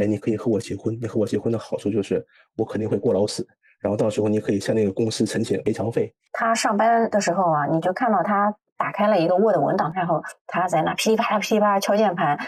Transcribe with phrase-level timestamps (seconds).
[0.00, 2.24] 哎，你可以和我结婚，你和我结婚的好处就是
[2.56, 3.46] 我肯定会过劳死，
[3.80, 6.14] 然后到时候你可以向那个公司申请赔偿费。
[6.32, 12.38] 他上班的时候啊，你就看到他打开了一个 Word 文档，然后他在那噼里啪啦噼里啪啦敲键盘，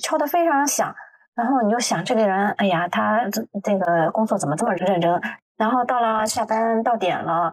[0.00, 0.94] 敲得非常响。
[1.34, 5.20] 然后你就想这个人，哎呀，他这这个工作怎么这么认真？
[5.56, 7.52] 然后到了下班到点了，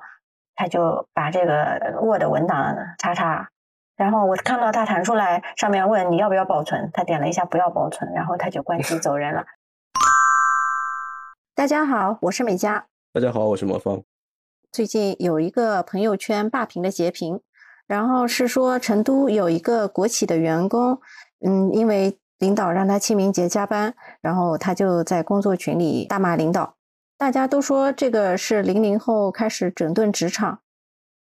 [0.56, 3.50] 他就把这个 Word 文档叉叉。
[3.96, 9.46] 然后我看到他弹出来，上面问你要不要保存，他点了一下不要保存，然后他就关机走人了。
[11.55, 12.88] 大家好，我是美嘉。
[13.13, 14.02] 大家好，我是魔方。
[14.71, 17.40] 最近有一个朋友圈霸屏的截屏，
[17.85, 20.99] 然后是说成都有一个国企的员工，
[21.46, 26.73] 嗯，因为领导让他清明节加班，然后他就在工作群里大骂领导。
[27.16, 30.62] 大家都说这个是零零后开始整顿职场。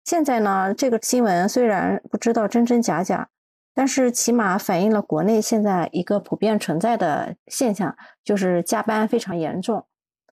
[0.04, 3.30] 现在呢，这个新闻虽然不知道真真假假，
[3.73, 9.86] 但是起码反映了国内现在一个普遍存在的现象，就是加班非常严重。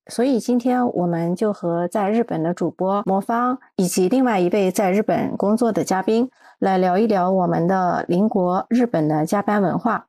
[0.08, 10.08] 所以今天我们就和在日本的主播魔方以及另外一位在日本工作的嘉宾来聊一聊我们的邻国日本的加班文化。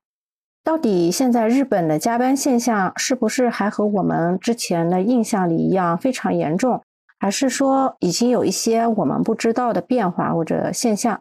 [0.64, 6.82] 到底现在日本的加班现象是不是还和我们之前的印象里一样非常严重？
[7.22, 11.20] 还是说已经有一些我们不知道的变化或者现象？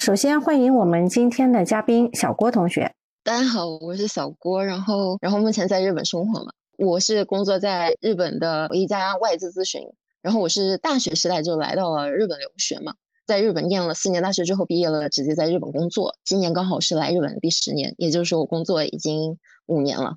[0.00, 2.92] 首先欢迎我们今天的嘉宾小郭同学。
[3.22, 9.80] 大家好，我是小郭，然后然后目前在日本生活嘛，我是工作在日本的一家外资咨询，
[10.22, 12.94] 然后我是大学时代就来到了日本留学嘛，
[13.24, 20.16] 在日本念了四年大学之后毕业了，直接在日本工作，今年刚好是来日本的第十年，也就是说我工作已经五年了。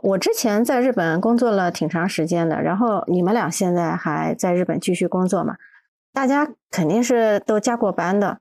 [0.00, 5.56] 我之前在日本工作了挺长时间的，然后你们俩现在还在日本继续工作嘛？
[6.12, 8.38] 大家肯定是都加过班的，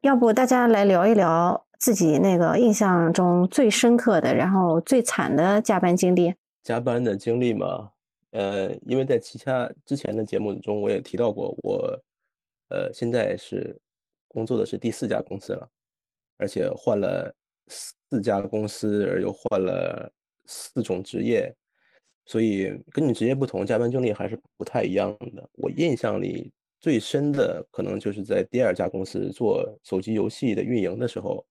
[0.00, 6.34] 要不大家来聊一聊自己那个印象中最深刻的，然后最惨的加班经历？
[6.62, 7.90] 加班的经历嘛，
[8.30, 12.02] 呃，因为在其他之前的节目中我也提到过，我
[12.70, 13.78] 呃现在是
[14.26, 15.68] 工作的是第四家公司了，
[16.38, 17.34] 而且换了
[17.68, 20.10] 四家公司，而又换了。
[20.50, 21.54] 四种职业，
[22.26, 25.48] 所以跟你职业不同，加班经历还是不太一样的。
[25.52, 31.46] 我印象里最深的，可能就是在第二家公司做手机游戏的运营的时候，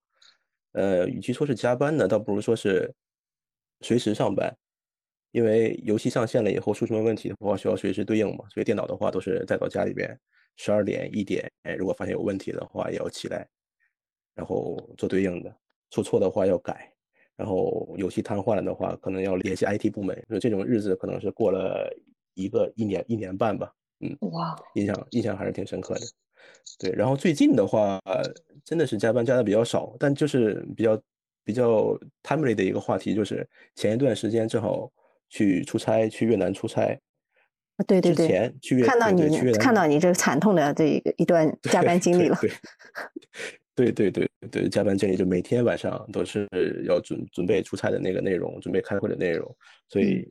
[0.74, 2.94] 呃，与其说是加班呢，倒不如说是
[3.80, 4.54] 随时上班，
[5.32, 8.44] 因为游戏上线了以后出什么问题的话，需要随时对应嘛。
[8.54, 10.20] 所以电脑的话都是带到家里边，
[10.58, 13.48] 十二点一点，哎，如果发现有问题的话，也要起来，
[14.36, 15.56] 然后做对应的，
[15.92, 16.92] 出错的话要改。
[17.40, 20.14] 然后游戏瘫痪了的话，可能要联系 IT 部门。
[20.30, 21.90] 就这种日子，可能是过了
[22.34, 23.74] 一个一年一年半吧。
[24.02, 26.02] 嗯，哇，印象印象还是挺深刻的。
[26.78, 27.98] 对，然后最近的话，
[28.66, 31.02] 真的是加班加的比较少，但就是比较
[31.46, 34.92] 比较 timely 的一个话题，就是前一段时间正好
[35.30, 37.00] 去出差，去越南出差。
[37.88, 42.38] 对对对，前去越看到你看到你这个惨痛的这一个一段加班经历了。
[42.42, 42.56] 对对
[43.80, 46.46] 对对对对，加班经历就每天晚上都是
[46.86, 49.56] 要准准备出差的那个内容，准备开会的内容，
[49.88, 50.30] 所以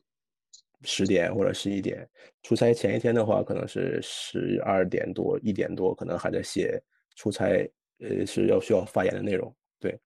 [0.83, 2.07] 十点或者十一点
[2.43, 6.79] 出差前一天的话，可能是十二点多一点多，可能还在写
[7.17, 7.67] 出差
[8.01, 9.99] 呃是要需要发言的内容，对，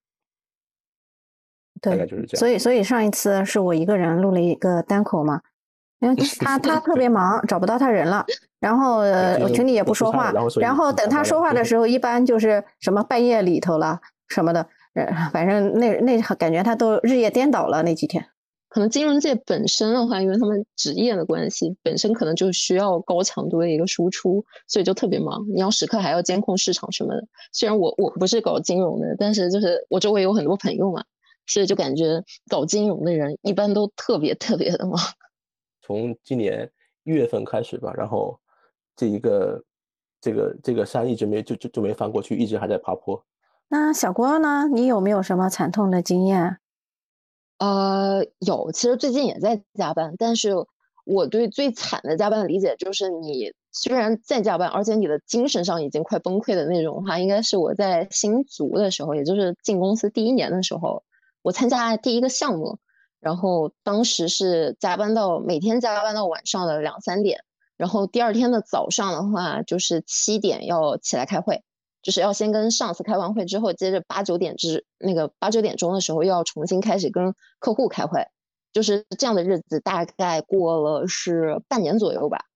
[1.80, 2.38] 大概就是这样。
[2.38, 5.42] 所以所以上一次是我一个人录了一个单口嘛。
[6.02, 8.24] 因为 他他特别忙，找不到他人了，
[8.60, 14.66] 然后我群里也不说话，然后等他说话的时候，一般就是什么半夜里头了什么的，
[15.32, 18.26] 反正那那感觉他都日夜颠倒了那几天。
[18.68, 25.44] 可能金融界本身的话，因为他们职业的关系，本身可能就需要高强度的一个输出，所以就特别忙。
[25.54, 27.22] 你要时刻还要监控市场什么的。
[27.52, 31.04] 虽然我我不是搞金融的，但是就是我周围有很多朋友嘛，
[31.46, 34.98] 所以就感觉搞金融的人一般都特别特别的忙。
[35.82, 36.70] 从今年
[37.02, 38.38] 一月份开始吧，然后
[38.96, 39.62] 这一个
[40.20, 43.22] 这个这个山一直没就就就没翻过去，一直还在爬坡。
[43.68, 44.68] 那小郭呢？
[44.72, 46.58] 你有没有什么惨痛的经验？
[47.58, 50.52] 呃，有，其实最近也在加班，但是
[51.04, 61.02] 我对最惨的加班的理解就是，你虽然在加班，而且你的精神上已经快崩溃的那种话，应该是我在新卒的时候，也就是进公司第一年的时候，
[61.42, 62.78] 我参加第一个项目。
[63.22, 67.44] 然后当时是加班到每天加班到晚上的两三点，
[67.76, 71.62] 然后第二天的早上的话就是七点要起来开会，
[72.02, 78.26] 就是要先跟上司开完会之后，接着八九点之那个八九点钟的时候又要重新开始跟客户开会，
[78.72, 82.46] 就是这样的日子大概过了是半年左右吧，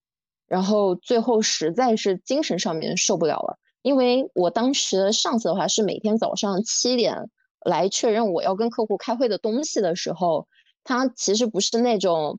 [0.48, 7.30] 然后最后实在是精神上面受不了了，因为我当时上司的话是每天早上七点。
[7.66, 10.46] 来确认我要跟客户开会的东西的时候，
[10.84, 12.38] 他其实不是那种，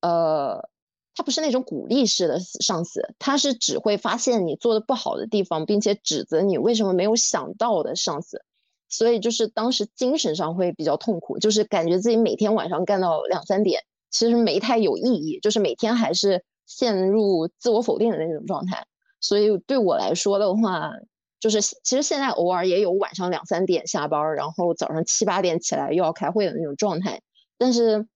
[0.00, 0.68] 呃，
[1.14, 8.44] 他不是那种鼓励式的上司，他是只会发现你做的不好的地方，并且指责你为什么没有想到的上司。
[8.90, 18.86] 所以就是当时精神上会比较痛苦，就是感觉自己每天晚上干到两三点，其实没太有意义，就是每天还是陷入自我否定的那种状态。
[19.20, 20.92] 所以对我来说的话，
[21.40, 27.20] 就是其实现在偶尔也有晚上两三点下班，然后早上七八点起来又要开会的那种状态。
[27.56, 28.06] 但是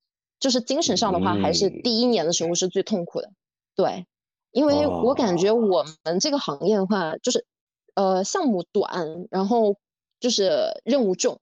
[0.41, 3.31] 就是精神上的话，还是第一年的时候是最痛苦的。
[3.75, 4.07] 对，
[4.51, 7.47] 因为我感觉我们这个行业的话，就是
[7.95, 9.77] 呃项目短，然后。
[10.23, 11.41] 就是任务重，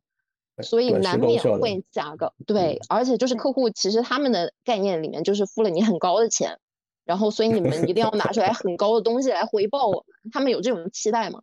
[0.63, 6.59] 所以难免会加个对，而且就是客户其实他们的概念里面就是付了你很高的钱，
[7.05, 11.43] 然后所以你们一定要拿出来很高的东西来回报我们，他们有这种期待嘛？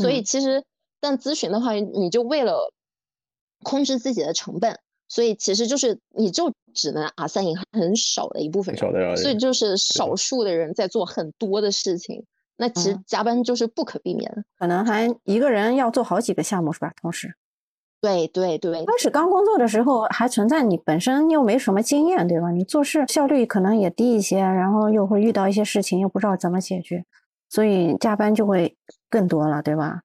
[0.00, 0.62] 所以其实
[1.00, 2.72] 但咨询的话，你就为了
[3.62, 4.78] 控制自己的成本，
[5.08, 12.24] 所以其实就是你就只能啊三赢很少的一部分人，所以就是少数的人在做很多的事情。
[12.58, 16.90] 那其实加班就是不可避免的，可能还一个人要做好几个项目是吧？
[17.02, 17.34] 同时，
[18.00, 18.84] 对对对。
[18.86, 22.50] 开始刚工作的时候还存在你本身又没什么经验，对吧？
[22.50, 27.04] 你做事效率可能也低一些，然后又会遇到一些事情又不知道怎么解决，
[27.50, 28.74] 所以加班就会
[29.10, 30.00] 更多了，对吧？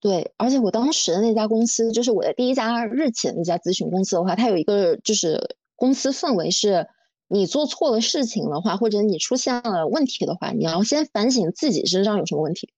[0.00, 6.86] 对，而且我当时的那家公司，就是我的第一家日企的那家咨询公司的话，它有一个就是公司氛围是。
[7.32, 12.68] 你做错了事情的话，或者你出现了问题的话，你要先反省自己身上有什么问题。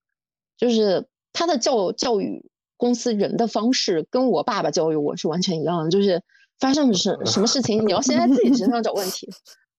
[0.58, 5.88] 就是他的教教育公司人的方式，跟我爸爸教育我是完全一样的。
[5.88, 6.22] 就是
[6.60, 9.26] 发生什 什么事情，你要先在自己身上找问题。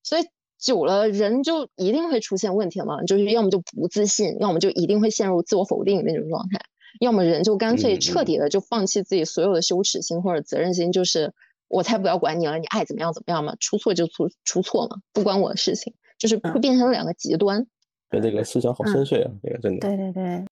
[0.01, 0.23] 所以
[0.63, 3.03] 久了，人就一定会出现问题嘛。
[3.03, 6.59] 就是要么就不自信，要么就一定会陷入自我否定那种状态，
[6.99, 11.33] 要么人就干脆彻底的就放弃自己所有的羞耻心或者责任心，就是。
[11.69, 17.65] 我才不要管你了，你爱怎么样怎么样嘛，出错就出出错嘛，不关我的事情，就是会变成两个极端。
[18.11, 19.87] 对，这个思想好深邃啊，这个真的。
[19.87, 20.45] 对对对。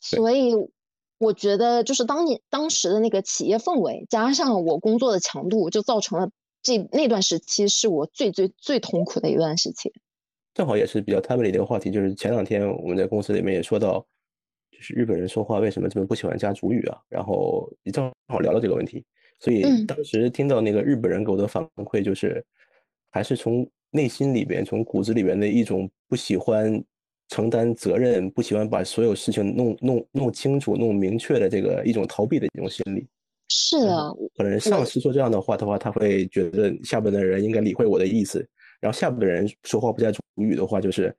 [0.00, 0.54] 所以
[1.18, 6.30] 我觉得，就是当你当时的那个企业氛围，加上我工作的强度，就造成了
[6.62, 9.92] 这那段时期是我最最最痛苦的一段时期。
[10.54, 14.04] 正好也是比较 timely 的一个话题，就是前两天我们在公司里面也说到，
[14.70, 16.98] 就是日本人说话为什么这么不喜欢加主语啊？
[17.08, 19.04] 然后也正好聊到这个问题。
[19.38, 22.42] 所以当时听到那个日本人给我的反馈，就是
[23.10, 26.82] 还是从内心里边、从骨子里边的一种不喜欢
[27.28, 33.06] 承担责任、不喜欢把所有事情弄弄弄清楚、弄明确的这个一种逃避的一种心理。
[33.49, 38.47] 是啊，可能上司说这样的话的话，他会觉得下边的人应该理会我的意思，
[38.79, 41.15] 然后下边的人说话不加主语的话，就是。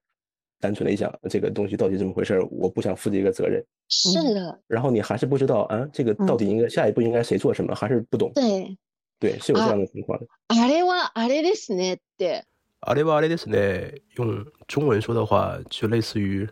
[0.62, 2.40] 单纯的一想，这个东西到底怎么回事？
[2.48, 3.60] 我不想负这个责任。
[3.88, 4.56] 是的。
[4.68, 8.30] 然后你还是不知道啊，这个到底应该下一步应该谁做什么，还是不懂。
[8.32, 8.78] 对。
[9.18, 10.26] 对，是有这样的情况的。
[10.46, 11.98] あれはあれですね。
[12.16, 12.44] 对。
[12.78, 14.02] あれはあれですね。
[14.14, 16.48] 用中文说的话，就类似于，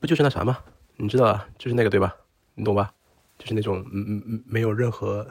[0.00, 0.56] 不就是那啥吗？
[0.96, 2.16] 你知道啊，就是那个对吧？
[2.54, 2.94] 你懂吧？
[3.37, 5.25] 就是那种嗯嗯嗯没有任何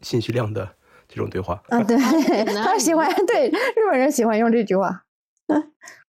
[0.00, 0.68] 信息量的
[1.08, 1.62] 这种对话。
[1.68, 1.96] 啊，对，
[2.54, 5.04] 他喜欢对日本人喜欢用这句话。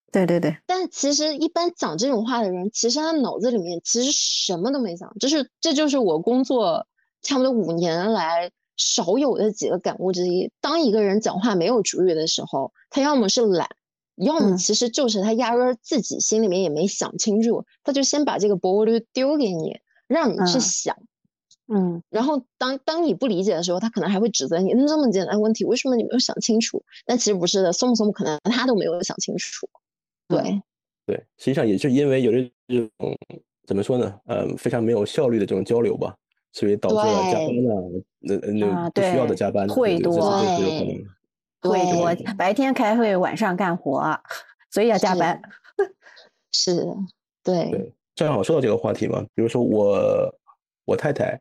[0.09, 6.87] 对对对，但其实一般讲这种话的人，其实他脑子里面其实什么都没想，就是这就是我工作
[7.21, 10.49] 差不多五年来少有的几个感悟之一。
[10.61, 13.69] 当一个人讲话没有主语的时候，他要么是懒，
[14.15, 21.07] 要么其实就是他压根自己心里面也没想清楚，他就先把这个 ball 丢给你，让你去想，嗯，
[22.09, 26.83] 然后当当你不理解的时候，他可能还会指责你，那这么简单问题，为什么你没有想清楚？
[27.05, 29.67] 但其实不是的，松木松木可能他都没有想清楚。
[30.27, 30.61] 对，
[31.05, 32.51] 对，实际上也是因为有这
[32.97, 33.17] 种
[33.65, 36.15] 怎么说呢，呃，非常没有效率的这种交流吧，
[36.53, 37.73] 所以导致了加班啊，
[38.19, 40.13] 那那不需要的加班会多，
[41.61, 44.17] 会多，白天开会，晚上干活，
[44.71, 45.41] 所以要加班。
[46.51, 46.85] 是，
[47.43, 47.69] 对。
[47.71, 50.33] 对，正好说到这个话题嘛，比如说我
[50.85, 51.39] 我太太，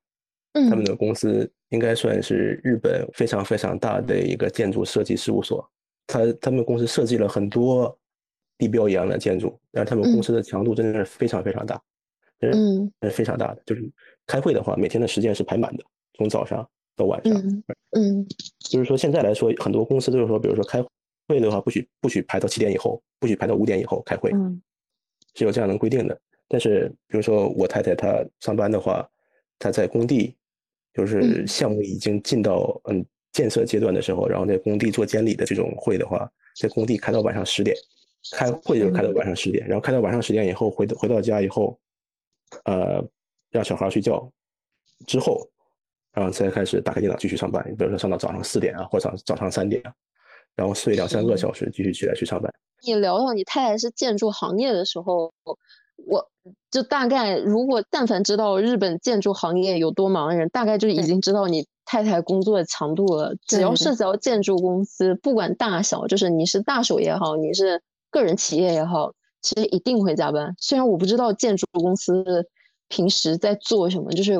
[0.68, 5.68] 他们的公司应该算是日本非常非常大的一个建筑设计事务所，
[6.06, 7.96] 他他们公司设计了很多。
[8.58, 11.78] 地标一样的建筑，但是他们公司的强度真的是非常非常大，
[12.40, 13.62] 嗯，是非常大的。
[13.66, 13.86] 就是
[14.26, 15.84] 开会的话，每天的时间是排满的，
[16.14, 17.34] 从早上到晚上。
[17.90, 18.26] 嗯，
[18.58, 20.82] 就是说现在来说，很多公司都是说，比如说开
[21.28, 24.30] 会的话，不许不许排到七点以后，不许排到五点以后开会，
[25.34, 26.18] 是有这样的规定的。
[26.48, 29.06] 但是比如说我太太她上班的话，
[29.58, 30.34] 她在工地，
[30.96, 37.76] 就是项目已经进到嗯建设阶段的时候，然后在工地做监理的这种会的话，在工地开到晚上十点。
[38.32, 41.78] 开会就开到晚上十点，然后开到晚上十点以后回回到家以后，
[42.64, 43.00] 呃，
[43.52, 44.28] 让小孩睡觉
[45.06, 45.48] 之后，
[46.12, 47.62] 然后再开始打开电脑继续上班。
[47.78, 49.94] 比如说上到早上四点啊，或者早早上三点啊，
[50.56, 52.52] 然后睡两三个小时，继续起来去上班。
[52.84, 55.56] 你聊到你太太是建筑行业的时候，我
[56.76, 63.34] 就大概如果但凡知道日本建筑行业有多忙的人，大概就已经知道你太太工作的强度了。
[63.46, 67.80] 只要涉及到建筑公司，不管大小，就是你是大手也好，你是
[68.10, 70.54] 个人企业也好，其实一定会加班。
[70.58, 72.46] 虽然我不知道建筑公司
[72.88, 74.34] 平时在做什么，就是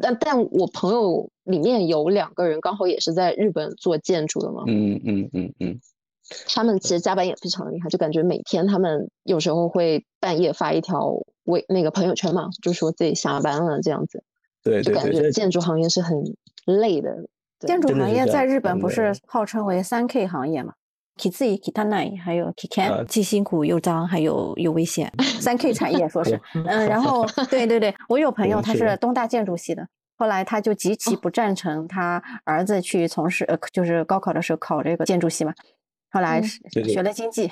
[0.00, 4.64] 但但我朋友里面有两个人刚好也是在日本做建筑的嘛。
[4.66, 5.78] 嗯嗯嗯嗯。
[6.46, 11.14] 他们其实加班也非常厉害，就感觉每天他们有时候会半夜发一条
[11.48, 14.22] 微那个朋友圈嘛，就说自己下班了这样子。
[14.62, 14.94] 对对对。
[14.94, 16.16] 感觉建筑行业是很
[16.64, 17.28] 累的。
[17.60, 20.74] 建筑行业在日本不是号称为三 K 行业嘛
[21.16, 25.12] ？Kizi、Kitanai 还有 Kikan，既辛苦又脏，还有又危险。
[25.40, 35.52] 三 K 产业说是，嗯，然后 对对对，我有朋友他是东大建筑系的，后来他就极其不赞成他儿子去从事，呃，就是高考的时候考这个建筑系嘛。
[36.10, 37.50] 后来学了经济，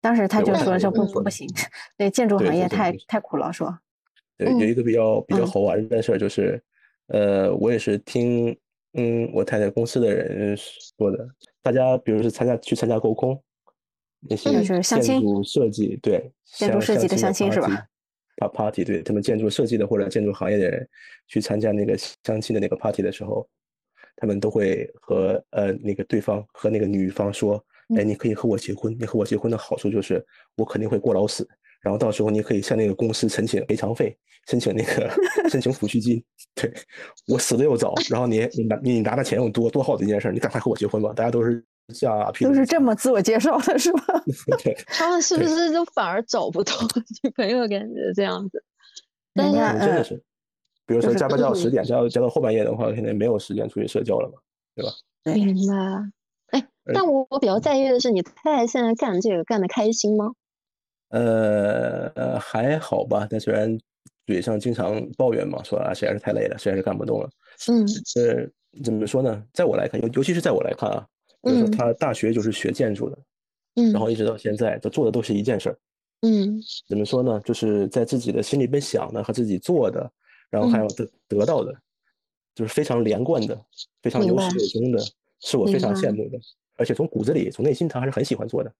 [0.00, 1.48] 当时他就说这不不行，
[1.96, 3.76] 对建筑行业太太苦了，说。
[4.36, 6.62] 对，有一个比较比较好玩的事儿，就是，
[7.08, 8.56] 呃，我也是听
[8.92, 11.28] 嗯我太太公司的人说的，
[11.62, 13.42] 大家比如是参加去参加沟空，
[14.20, 14.50] 那些
[14.82, 17.86] 建筑设计对建筑设计的相亲是吧？
[18.36, 20.88] 把 party 对他们建筑设计的或者建筑行业的人
[21.26, 23.48] 去参加那个相亲的那个 party 的时候。
[24.18, 27.62] 他们都会和呃那个对方和那个女方说，
[27.94, 30.24] 哎，你可以和我结婚，你和我结婚的好处就是
[30.56, 31.46] 我肯定会过劳死，
[31.80, 34.16] 然后到时候你可以向那个公司申请赔偿费，
[34.48, 35.08] 申请那个
[35.48, 36.22] 申请抚恤金。
[36.54, 36.72] 对
[37.28, 41.12] 我死的又早，然后你你拿你拿的钱又多，多好的一件事，你赶快和我结婚吧！
[41.12, 41.64] 大家都是
[41.94, 44.00] 这样，都是这么自我介绍的是吧？
[44.88, 46.72] 他们是不是就反而找不到
[47.22, 47.60] 女朋友？
[47.68, 48.64] 感觉这样子，
[49.34, 50.22] 但是真的是。
[50.86, 54.34] 比如说加班加到十点，加到加到后半夜的话，肯定没有时间出去社交了嘛，
[54.74, 54.90] 对吧？
[55.34, 55.74] 明白。
[56.86, 60.32] 哎，但我我比较在意的是，你太太现在干这个干的开心吗？
[61.10, 63.78] 呃，还好吧，但虽然
[64.26, 67.30] 嘴上经常抱怨嘛，说啊实在是太累了，实在是干不动了。
[67.68, 67.86] 嗯。
[68.16, 69.42] 呃，怎么说呢？
[69.52, 71.06] 在我来看，尤尤其是在我来看啊，
[71.42, 73.18] 就是说他大学就是学建筑的，
[73.76, 75.78] 嗯，然后一直到现在，他做的都是一件事儿。
[76.22, 76.60] 嗯。
[76.88, 77.40] 怎么说呢？
[77.44, 80.10] 就是在自己的心里边想的和自己做的。
[80.48, 81.74] 然后还有得得到的，
[82.54, 83.60] 就是非常连贯的，
[84.00, 84.98] 非常有始有终的，
[85.40, 86.38] 是我非常羡慕的。
[86.76, 88.72] 而且从骨子里、从内心，他还是很喜欢做的。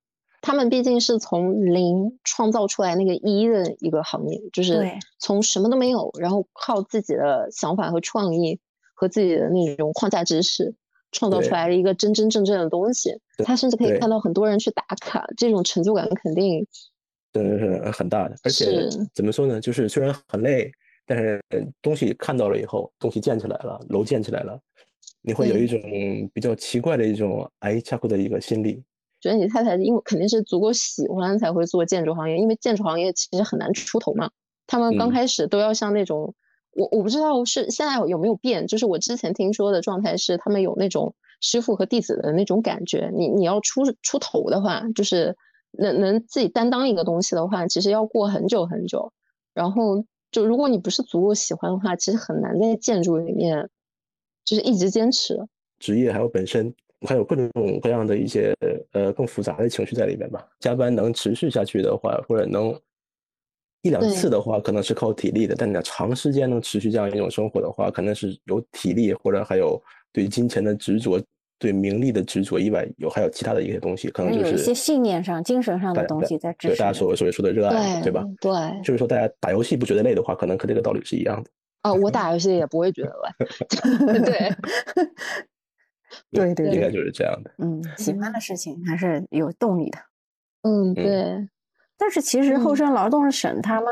[0.42, 4.86] 他们毕竟是从零创造出来那个一的一个行业，就是
[5.18, 8.60] 从什么都没有，然后靠自己的想法和创意
[8.94, 10.74] 和自己的那种框架知识，
[11.10, 13.20] 创造出来了一个真真正正的东西。
[13.44, 16.66] 他甚至可以看到很多人去打卡，这种成就感肯定
[17.32, 18.36] 真的是很大的。
[18.44, 19.60] 而且怎么说呢？
[19.60, 20.70] 就是虽然很累。
[21.08, 21.40] 但是
[21.80, 24.60] 东西看到了以后，东西建起来了，楼建起来了，
[25.26, 25.80] 你会有一种
[26.32, 28.80] 比较奇怪的一种爱恰库的一个心理。
[29.20, 34.30] 觉得你太太因为肯定是足够喜欢才会做建筑行业，因为建筑行业其实很难出头嘛。
[34.68, 36.32] 他们刚开始都要像那种，
[36.76, 43.10] 我我不知道是现在有没有变，就是我之前听说的状态是，他们有那种师傅和弟子的那种感觉。
[43.12, 45.36] 你你要出出头的话，就是
[45.72, 49.12] 能能自己担当一个东西的话，其实要过很久很久，
[49.52, 50.04] 然后。
[50.32, 53.70] 就如果你不是足够喜欢的话，其实很难在建筑里面
[54.46, 55.38] 就是一直坚持。
[55.78, 56.72] 职业还有本身
[57.06, 57.50] 还有各种
[57.82, 58.54] 各样的一些
[58.92, 60.42] 呃更复杂的情绪在里面吧。
[60.60, 62.74] 加班能持续下去的话，或者能
[63.82, 69.78] 一两次的话，可能是靠体力的；但你要长时间能持续这样一种生活的话，可能是有体力或者还有
[70.12, 71.20] 对金钱的执着。
[71.58, 76.74] 对名利的执着以外，有还有其他的一些东西，可能就是一些信念上、精神上的东西在支持。
[76.74, 78.22] 对大家所所谓说的热爱，对吧？
[78.42, 78.52] 对，
[78.84, 81.50] 就是说大家打游戏不觉得累的话，可能和这个道理是一样的。
[81.86, 84.20] 啊，我打 游戏也不会觉得累。
[84.22, 84.54] 对，
[86.30, 87.50] 对对，应该就是这样的。
[87.58, 89.98] 嗯，喜欢的事情还是有动力的。
[90.62, 91.48] 嗯，对。
[91.98, 93.90] 但是其实厚生劳动省他们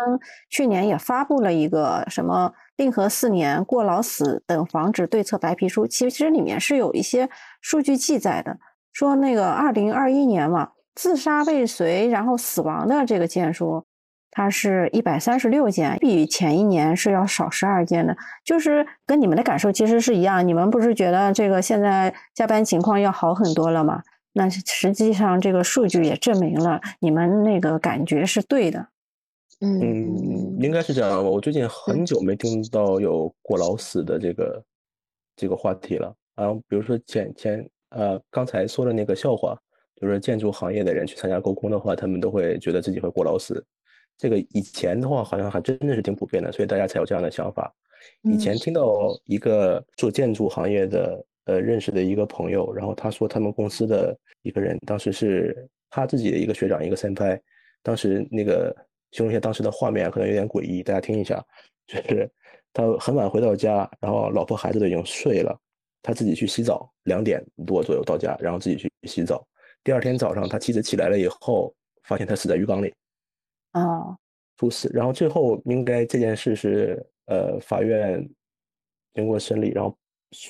[0.51, 7.31] 去年也发布了一个什么令和四年过劳死等防止对策白皮书，其实里面是有一些
[7.63, 8.59] 数据记载的，
[8.93, 13.87] 说那个二零二一年嘛，自杀未遂然后死亡的这个件数，
[14.37, 24.03] 它是一百三十六件，比前一年是要少十二件的，就是跟你们的感受其实是一样，你们不是觉得这个现在加班情况要好很多了吗？
[24.33, 28.89] 那实际上，这个数据也证明了你们那个感觉是对的。
[29.61, 31.21] 嗯，应该是这样吧。
[31.23, 34.65] 我最近很久没听到有过劳死的这个
[35.37, 36.13] 这个话题了。
[36.35, 39.57] 然后，比如说前前呃刚才说的那个笑话，
[39.95, 43.65] 就是建筑行业的人去参加沟空的话，他们都会觉得自己会过劳死。
[44.17, 47.73] 这个以前的话，好像还真的是挺普遍的，所以大家才有这样的想法。
[48.23, 57.41] 以前听到一个做建筑行业的呃认识的一个朋友，然后他说他们公司的一个人，当时是他自己的一个学长，一个三拍，
[57.83, 58.75] 当时那个
[59.13, 61.43] 形容一下当时的画面可能有点诡异，大家听一下，
[61.87, 62.31] 就是
[62.73, 65.59] 他很晚回到家，然后老婆孩子都已经睡了，
[66.03, 69.47] 他自己去洗澡，两点多左右到家，然后自己去洗澡。
[69.83, 72.93] 第二天早上，他妻子起来了以后，发现他死在浴缸里。
[73.75, 74.17] 哦，
[74.57, 74.91] 猝死。
[74.93, 78.29] 然后最后应该这件事是呃法院
[79.13, 79.97] 经过审理，然后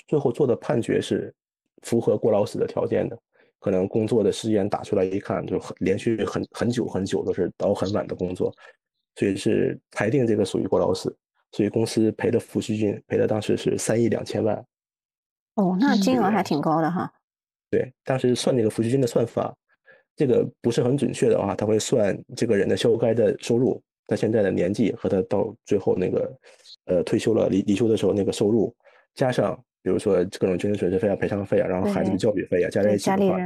[0.06, 1.34] 最后做的判决是
[1.82, 3.18] 符合过劳死的条件的。
[3.58, 8.54] 可能工作的时间打出来一看，就很连续很很久很久都是到很晚的工作，
[9.16, 11.16] 所以是裁定这个属于过劳死。
[11.50, 14.56] 所以公司赔的抚恤金赔的当时是三亿两千万。
[15.54, 17.10] 哦，那金额还挺高的哈。
[17.70, 19.56] 对，当时算那个抚恤金的算法，
[20.16, 26.38] 这个不是很准确的话，他会算这个人的消该的收入，他现在的年纪和他到最后那个，
[26.86, 28.74] 呃，退休了离离休的时候那个收入，
[29.14, 33.38] 加上比如说各种精神损失费啊、赔偿费啊，然后孩子的教育费啊，加在一起的话，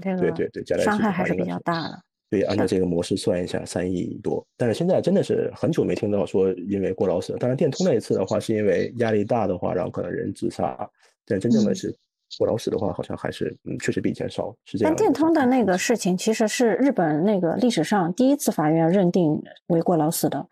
[0.00, 2.02] 对对对，加在一起伤害还是比较大的。
[2.28, 4.46] 对，按照这个模式算一下，三亿多。
[4.56, 7.36] 但是现在真的是很久没听到说因为过劳死。
[7.40, 10.88] 当然，电通那一次的话，是因为压力大的话，然后可能人自杀。
[11.26, 11.92] 但真正的是
[12.38, 14.94] 过劳死的话，好像还是嗯，确实比以前少，是这样。
[14.94, 20.46] 但电通的那个事情，其实是日本那个历史上第一次法院认定为过劳死的，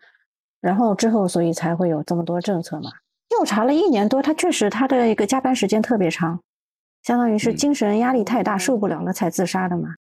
[0.61, 2.91] 然后之后所以才会有这么多政策嘛。
[3.29, 6.41] 调查了一年多，他确实他的一个加班时间特别长，
[7.03, 9.93] 相当于是精神压力太大，受不了了才自杀的嘛。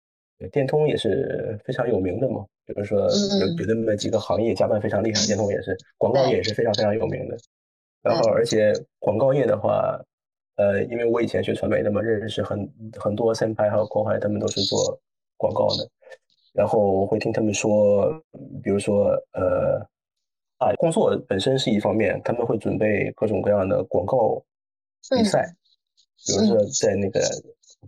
[0.53, 7.37] 电通也是非常有名的嘛，比如说有有那么几个行业加班非常厉害，电通也是，广告业也是非常非常有名的。
[8.03, 10.01] 然后而且广告业的话，
[10.59, 15.01] 呃，因为我以前学传媒的嘛，认识很很多先派还有后派，他们都是做
[15.37, 15.89] 广告的。
[16.53, 18.13] 然后会听他们说，
[18.63, 19.81] 比如说呃，
[20.59, 24.45] 啊，工作本身是一方面，他们会准备各种各样的广告
[25.11, 25.51] 比赛，
[26.27, 27.21] 比如说在那个。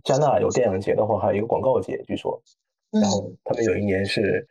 [0.05, 2.41] 加纳有电影节的话，还有一个广告节，据说，
[2.91, 4.47] 然后他们有一年是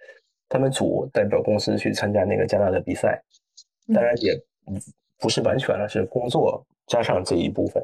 [0.50, 3.20] 他们组代表公司去参加那个加纳的比赛，
[3.92, 4.38] 当然也
[5.18, 7.83] 不是完全了，是工作加上这一部分，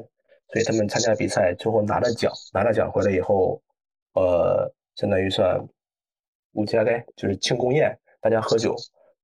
[0.53, 3.61] 所以他们参加比赛最后拿了奖，拿了奖回来以后，
[4.13, 5.59] 呃，相当于算
[6.53, 8.75] 五加该就是庆功宴，大家喝酒，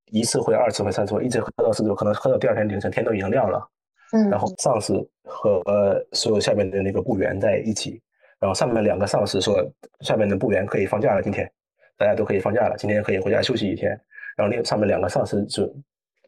[0.06, 3.68] 一次会、二次会、三次会，一直喝到四次，可能喝到第二天凌晨，天都已经亮了，
[4.12, 5.62] 嗯，然后上司和
[6.12, 8.02] 所有下面的那个雇员在一起。
[8.40, 9.56] 然后上面两个上司说，
[10.02, 11.50] 下面的部员可以放假了，今天
[11.98, 13.92] 大家都可以放假了，今天可以回家休息一天。
[14.36, 15.64] 然后另上面两个上司就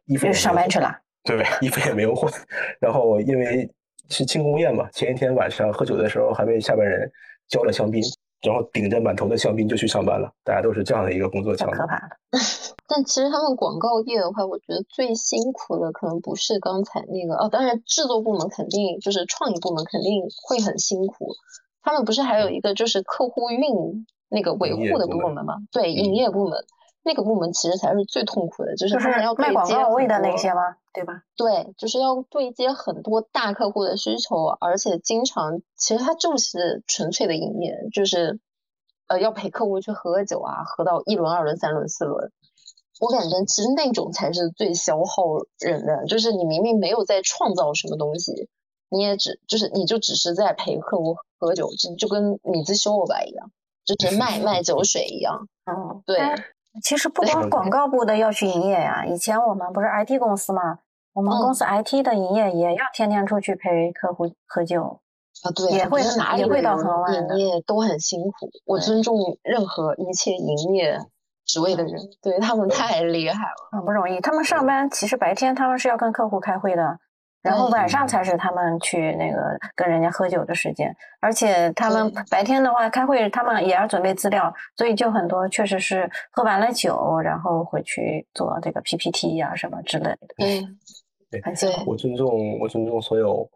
[0.05, 2.31] 衣服上班去了，对，衣服也没有换。
[2.79, 3.69] 然后因为
[4.09, 7.11] 是庆功宴嘛，前一天晚上喝酒的时候还为下边人
[7.47, 8.01] 浇了香槟，
[8.41, 10.31] 然后顶着满头的香槟就去上班了。
[10.43, 11.77] 大家都是这样的一个工作强度。
[11.77, 12.01] 可怕。
[12.87, 21.33] 但其实他们广告业的话，我觉得最辛苦的可能不是刚才那个哦，当然制作部门肯定就是创意部门肯定会很辛苦。
[21.81, 25.55] 他们不是还有一个就是客户运那个维护的部门吗？
[25.71, 26.59] 对，营业部门
[27.05, 30.75] 那个部门其实才是最痛苦的，就是他们要对接位的那些吗？
[30.91, 31.21] 对吧？
[31.37, 38.39] 对，就是要对接很多大客户的需求，而且经常其实他就是纯粹的营业，就是
[39.07, 42.31] 呃要陪客户去喝酒啊，喝到一轮、二轮、三轮、四轮。
[42.99, 45.23] 我感觉其实那种才是最消耗
[45.59, 48.49] 人的，就是你明明没有在创造什么东西。
[48.89, 53.51] 你也只就是你就只是在陪客户喝酒，就就跟米兹修吧一样，
[53.83, 55.47] 就是卖卖酒水一样。
[55.65, 56.17] 嗯，对。
[56.83, 60.79] 其实不光广告部的要去营业呀，以前我们不是 IT 公司嘛，
[61.13, 64.99] 我们公司 IT 的营业也要天天出去陪客户喝酒
[65.43, 66.01] 啊，对，也会
[66.37, 68.49] 也会到很晚营业都很辛苦。
[68.65, 70.99] 我尊重任何一切营业
[71.45, 74.19] 职位的人，对他们太厉害了，很不容易。
[74.19, 76.99] 他们上班其实白天他们是要跟客户开会的。
[77.45, 90.17] 然后晚上才是他们去那个跟人家喝酒的时间，而且他们白天的话开会，他们也要准备资料，所以就很多确实是喝完了酒，然后回去做这个 PPT 呀什么之类的。
[90.39, 90.77] 嗯，
[91.29, 91.41] 对，
[91.85, 93.47] 我尊重我尊重所有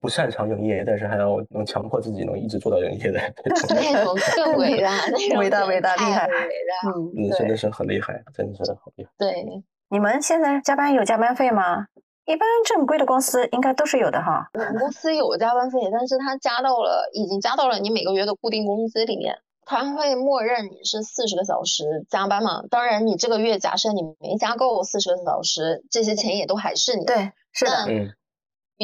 [0.00, 3.20] 不擅长营业，但是还要能强迫自己能一直做到营业的。
[3.70, 9.10] 那种更伟大， 那种伟大伟大厉害，伟大，嗯，真的是很厉害，真的是很厉害。
[9.16, 9.46] 对，
[9.88, 11.86] 你们现在加班有加班费吗？
[12.26, 14.48] 一般正规的公司应该都是有的哈。
[14.54, 19.38] 我们公司有加班费，但是它加到了，已经加到了你每个月的固定工资里面。
[19.64, 22.62] 它会默认你是四十个小时加班嘛？
[22.70, 27.04] 当然，你这个月假设你没加够四十个小时，这些钱也都还是你。
[27.04, 27.72] 对，是的。
[27.88, 28.14] 嗯。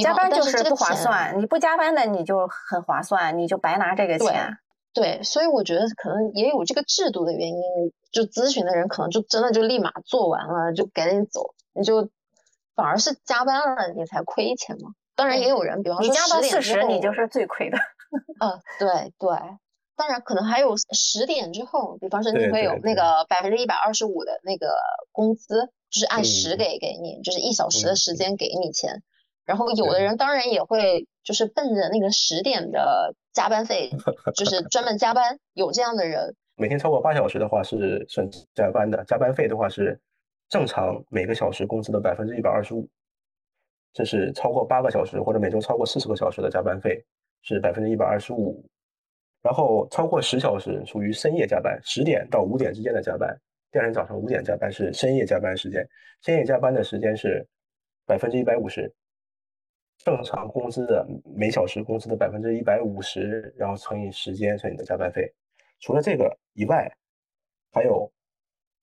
[0.03, 4.59] 加班就是不划算，你不加班的你就很划算，你就白拿这个钱。
[4.93, 7.63] 对，所以我觉得可能也有这个制度的原因，
[8.11, 12.09] 就咨询的人可能就真的就立马做完了，就赶紧走，你就。
[12.77, 14.91] 反而是加班了你才亏钱嘛。
[15.17, 17.79] 当然也有人，比方说加到四十，你就是最亏的。
[18.39, 19.37] 嗯，对对。
[19.97, 24.77] 当然可能还有十点之后，比方说你会有那个百分之一百二十五的那个
[25.11, 29.03] 工资，就是按时给给你，就是一小时的时间给你钱。
[29.47, 33.91] 然后有的人当然也会就是奔着那个十点的加班费，
[34.35, 36.37] 就是专门加班，有这样的人。
[36.57, 39.99] 每天超过八小时的话是算加班的，加班费的话是
[40.49, 42.89] 正常每个小时工资的百分之一百二十五。
[43.93, 47.03] 这是超过八个小时或者每周超过四十个小时的加班费
[47.41, 48.63] 是百分之一百二十五，
[49.41, 53.35] 然后超过十小时属于深夜加班，十点到五点之间的加班，
[53.73, 55.89] 第二天早上五点加班是深夜加班时间，
[56.21, 57.47] 深夜加班的时间是
[58.05, 58.93] 百分之一百五十，
[60.05, 65.33] 正常工资的每小时工资的百分之一百五十，然后乘以时间乘以你的加班费。
[65.81, 66.87] 除了这个以外，
[67.73, 68.13] 还有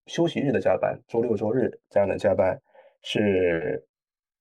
[0.06, 2.60] 休息日的加班，周六周日这样的加班
[3.02, 3.86] 是。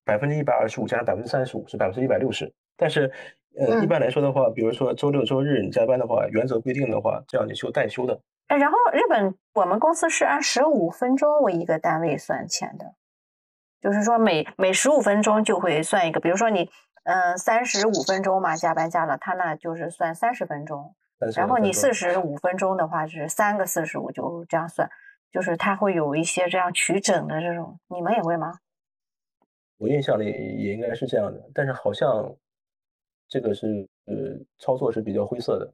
[0.04, 3.08] 百分之一百二十五加上百分之三十五是百分之一百六十，但是，
[3.56, 8.20] 呃，一般来说的话，比如说周六周日你加班的话，原则规定的话，这样你休代休的。
[8.48, 12.96] 然后日本我们公司是按十五分钟为一个单位算钱的，
[13.80, 16.68] 就是说每每十五分钟就会算一个，比如说你，
[17.04, 20.96] 嗯，三十五分钟嘛加班加了，他那就是算三十分钟，
[21.36, 24.90] 然后你四十五分钟的话是三个四十五，就这样算，
[25.32, 28.58] 就是他会有一些这样取整的这种，你们也会吗？
[29.78, 32.32] 我印象里也应该是这样的，但是好像
[33.28, 34.14] 这个是呃
[34.58, 35.72] 操作是比较灰色的，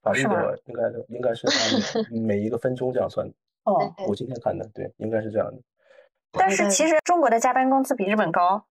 [0.00, 3.34] 法律的应该应该是按 每一个分钟这样算的。
[3.64, 5.60] 哦，我今天看的，对，应该是这样的。
[6.32, 8.64] 但是其实中国的加班工资比日本高，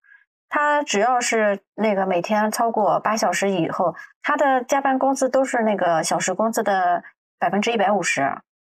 [0.50, 7.04] 他只要是那个每天超过八小时以后，他的加班工资都是那个小时工资的
[7.38, 8.22] 百分之一百五十，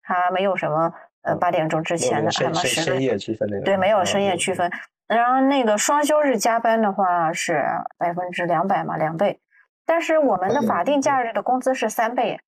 [0.02, 0.94] 他没有什么
[1.26, 4.70] 呃八点钟之前的什么深夜区分那个，对，没有深夜区分。
[5.06, 7.62] 然后那个双休日加班的话是
[7.98, 9.40] 百分之两百嘛，两倍。
[9.84, 12.40] 但是我们的法定假日的工资是三倍，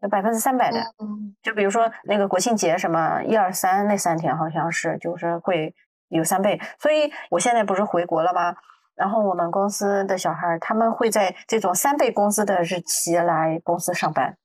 [0.00, 0.78] 有百分之三百的。
[1.42, 5.74] 就比如说那个国庆节什么一二三那三天，好像是就是会
[6.08, 6.58] 有三倍。
[6.78, 8.54] 所以我现在不是回国了吗？
[8.94, 14.36] 然后我们公司的小孩他们会在这种三倍工资的日期来公司上班。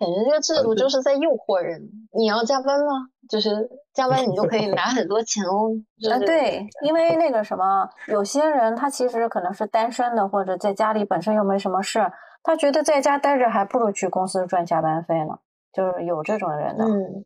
[0.00, 1.78] 感觉这个制度就是在诱惑人。
[2.12, 3.10] 你要加班吗？
[3.28, 3.50] 就是
[3.92, 5.70] 加班你就可以拿很多钱哦。
[6.10, 12.10] 啊，对，因为那个什么，有些人他其实可能是单身的，或者在家里本身又没什么事，
[12.42, 15.38] 他觉得在家待着还不如去公司赚加班费呢。
[15.72, 16.84] 就是有这种人的。
[16.84, 17.24] 嗯，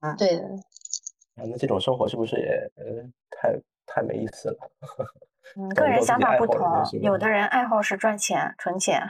[0.00, 0.42] 啊，对的。
[1.36, 4.56] 啊，那这种生活是不是也呃太太没意思了？
[5.56, 6.60] 嗯，个人想法不同，
[7.00, 9.00] 有的人爱好是赚钱、存钱。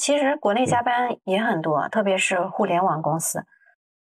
[0.00, 3.44] 其实国内加班也很多，特别是互联网公司。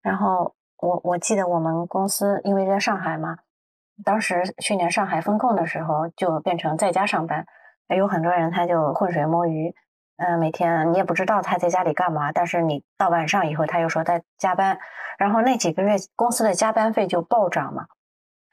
[0.01, 3.37] 然后我我记得我们公司因为在上海嘛，
[4.03, 7.45] 当时去年上海封控的时候就变成在家上班，
[7.95, 9.75] 有很多人他就浑水摸鱼，
[10.17, 14.79] 嗯，每天你也不知道他在家里干嘛，但是你到晚上以后他又说在加班，
[15.19, 17.85] 然后那几个月公司的加班费就暴涨嘛。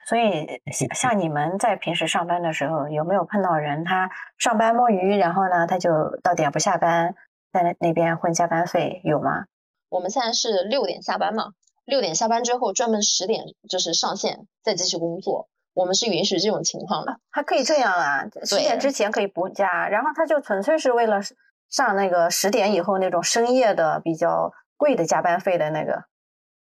[0.04, 5.90] 所以像像你们在平时上班的时候，有没有碰到人他上班摸鱼，然后呢他就
[6.22, 7.14] 到点不下班，
[7.52, 9.44] 在那边混加班费有吗？
[9.88, 11.52] 我们现在是六点下班嘛，
[11.84, 17.18] 六点下班之后专门十点就是上线再继续工作，我们是允许这种情况的。
[17.30, 18.24] 还可以这样啊？
[18.44, 21.20] 十点之前可以不加，然后他就纯粹是为了
[21.70, 26.04] 上那个十点以后那种深夜的比较贵的加班费的那个。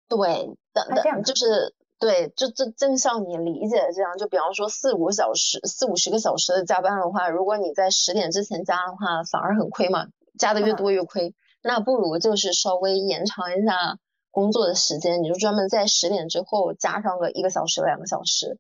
[0.09, 1.75] 对，等等，就是。
[2.03, 11.33] 对，就正正像你理解的这样，就比方说四五小时、四五十个小时的加班的话，如果你在十点之前加的话，反而很亏嘛，加的越多越亏。
[11.63, 13.99] 那不如就是稍微延长一下
[14.33, 18.59] 工作的时间，你就专门在十点之后加上个一个小时、两个小时，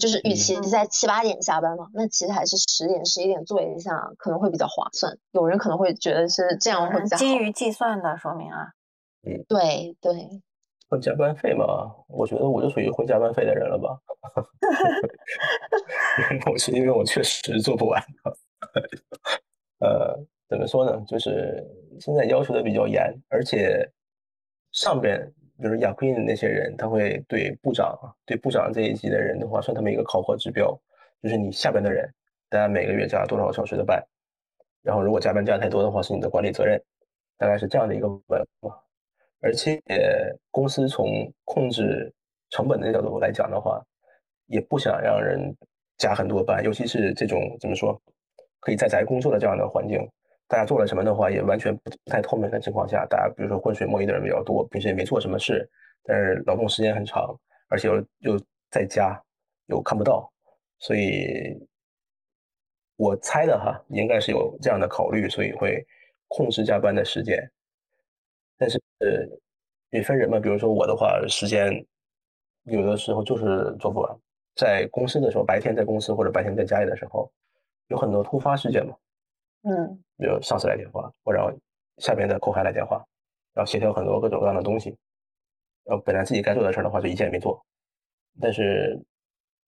[0.00, 5.18] 就是与其在七八点下班嘛，那其实还是十点、十一点做一下可能会比较划算。
[5.32, 8.68] 有人可能会觉得是这样会比较基于计算的说明啊，
[9.22, 10.40] 嗯，对对。
[11.00, 13.98] 加班费嘛，我觉得我就属于混加班费的人了吧。
[16.50, 18.02] 我是因为我确实做不完。
[19.80, 21.04] 呃，怎么说呢？
[21.06, 21.62] 就是
[22.00, 23.88] 现在要求的比较严，而且
[24.72, 25.20] 上边
[25.60, 30.76] 比如亚奎的那些人，他会对部长、对部长这一级的人的话，算他们一个考核指标，
[31.22, 32.12] 就是你下边的人，
[32.48, 34.02] 大家每个月加多少小时的班，
[34.82, 36.82] 然后如果加班加太多的话，是你的管理责任，
[37.38, 38.83] 大概是这样的一个文化。
[39.44, 39.78] 而且
[40.50, 42.10] 公司从控制
[42.48, 43.78] 成本的角度来讲的话，
[44.46, 45.54] 也不想让人
[45.98, 48.00] 加很多班，尤其是这种怎么说，
[48.60, 49.98] 可以在宅工作的这样的环境，
[50.48, 55.68] 大家做了什么的话，也完全不太透明的情况下，大家比如说浑水摸鱼的人比较多，平时也没做什么事，
[56.04, 59.22] 但是劳动时间很长，而且又又在家
[59.66, 60.32] 又看不到，
[60.78, 61.54] 所以
[62.96, 65.86] 我猜的哈，应该是有这样的考虑，所以会
[66.28, 67.38] 控制加班的时间。
[68.56, 69.26] 但是呃，
[69.90, 71.84] 也分人嘛，比如说我的话，时间
[72.64, 74.16] 有的时候就是做不完。
[74.56, 77.30] 在公司的时候，白天在公司或者白天在家里的时候，
[77.88, 78.94] 有很多突发事件嘛，
[79.62, 81.56] 嗯，比如上司来电话，或者
[81.98, 83.04] 下边的后台来电话，
[83.56, 84.96] 要协调很多各种各样的东西。
[85.84, 87.62] 然后本来自己该做的事儿的话，就一件也没做，
[88.40, 88.98] 但是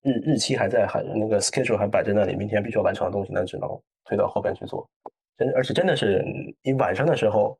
[0.02, 3.68] 日日期还在，还那个 schedule 还摆在那里，明天必须要完成的东西，那只能
[4.04, 4.88] 推到后边去做。
[5.36, 6.24] 真而且真的是，
[6.62, 7.58] 你晚上的时候，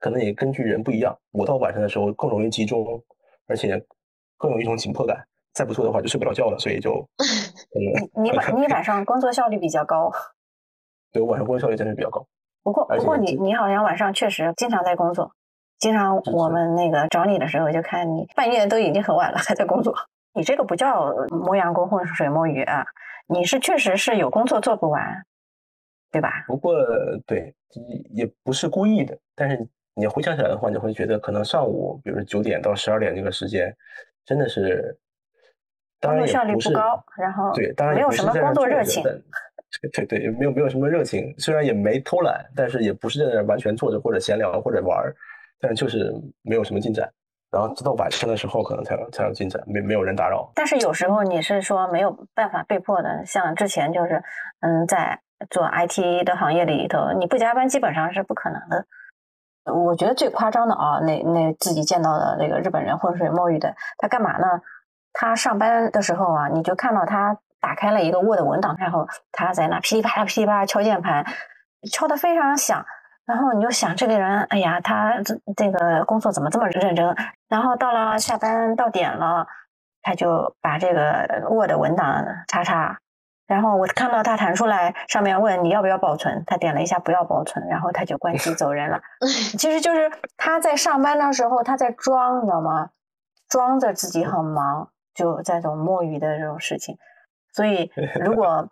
[0.00, 2.84] 可能也根据人不一样，我到晚上的时候更容易集中，
[3.46, 3.80] 而且
[4.36, 5.24] 更有一种紧迫感。
[5.52, 7.06] 再不做的话就睡不着觉了，所以就
[7.74, 10.10] 你你晚你晚上工作效率比较高，
[11.12, 12.24] 对，晚上工作效率真的比较高。
[12.62, 15.32] 不过不过你你好像晚上确实经常在工作，
[15.78, 19.92] 经常我们那个找你的时候就看你半夜都已经很晚了还在工作。
[20.32, 22.86] 你这个不叫磨洋工混水摸鱼啊，
[23.26, 25.02] 你是确实是有工作做不完，
[26.12, 26.44] 对吧？
[26.46, 26.76] 不过
[27.26, 27.52] 对，
[28.10, 29.68] 也不是故意的，但是
[30.00, 33.72] 你回想起来的话，你会觉得可能上午，比如九点到十二点这个时间，
[34.24, 34.98] 真的是。
[36.02, 39.02] 工作效率不高，然后对，当然没有什么工作热情。
[39.92, 41.34] 对对，没有没有什么热情。
[41.36, 45.14] 虽然也没偷懒，但是也不是在那完全坐着或者闲聊或者玩儿，
[45.60, 46.10] 但就是
[46.40, 47.06] 没有什么进展。
[47.50, 50.50] 然后直到晚上的时候，可能才有才有进展，没没有人打扰。
[50.54, 54.22] 但是有时候你是说没有办法被迫的，像之前就是
[54.60, 58.86] 嗯，在做 IT 的行业里头，你不加班基本上是不可能的。
[59.64, 64.46] 我觉得最夸张的啊，那那自己见到的那个日本人浑水摸鱼的，他干嘛呢？
[65.12, 71.24] 他上班的时候啊，你就看到他打开了一个 Word 文档，然后他在那噼里啪啦、噼里啪啦敲键盘，
[71.90, 72.84] 敲得非常响。
[73.26, 77.16] 然后你就想，这个人，哎呀，他这这个工作怎么这么认真？
[77.48, 79.46] 然后到了下班到点了，
[80.02, 82.98] 他就把这个 Word 文档叉叉。
[83.50, 89.00] 然后我看到他弹出来，上面问你要不要保存，他点了一下不要保存，然后他就关机走人了。
[89.58, 92.90] 其实就是他在上班的时候他在装，你知道吗？
[93.48, 94.90] 装着自己很忙。
[95.12, 96.96] 就在这种摸鱼的这种事情，
[97.52, 97.90] 所以
[98.24, 98.66] 如果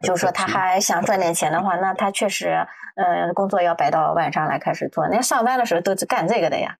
[0.00, 2.66] 就是说他还想赚点钱的话，那他确实，
[2.96, 5.06] 呃，工作要摆到晚上来开始做。
[5.08, 6.78] 那上班的时候都是干这个的呀。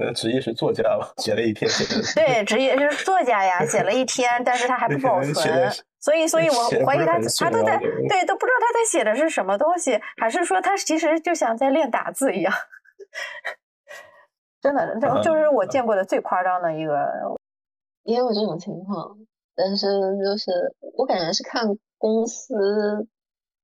[0.00, 1.12] 呃，职业是作家吧？
[1.18, 1.70] 写了一天。
[2.14, 5.70] 对，职业是作家呀，写了一天，但是他还不保存。
[6.00, 6.54] 所以，所以我
[6.86, 12.52] 怀疑他，他都在对，都不知道他在写的是什么东西，还是说他其实就像在练打字一样。
[14.62, 17.36] 真的，这就是我见过的最夸张的一个。
[18.04, 19.18] 也有这种情况，
[19.54, 19.86] 但是
[20.24, 23.06] 就是我感觉是看公司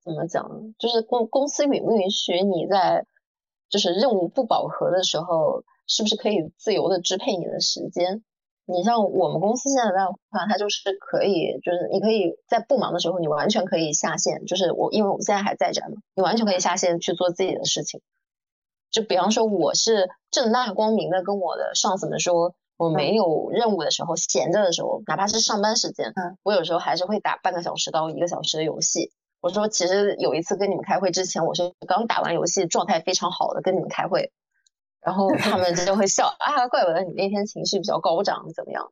[0.03, 0.47] 怎么讲，
[0.77, 3.03] 就是公公司允不允许你在
[3.67, 8.23] 就是任务不饱和的时候，是不是可以自由的支配你的时间？
[8.65, 14.45] 你像我们公司现在的话，它就是可以，就是你可以在不忙的时候，你完全可以下线。
[14.45, 18.01] 就是我，因为我们现在还在这嘛，你完全可以下线去做自己的事情。
[18.91, 22.55] 就比方说，我是正大光明的跟我的上司们说。
[22.79, 29.09] 我没有任务的时候，闲着的时候，哪怕是上班时间，嗯，我有时候还是会打半个小时到一个小时的游戏。
[29.41, 34.31] 我说，其实有一次跟你们开会之前，我是刚打完游戏，状态非常好的跟你们开会，
[35.01, 38.91] 然后他们就会笑啊，怪不得你那天情绪比较高涨，怎么样？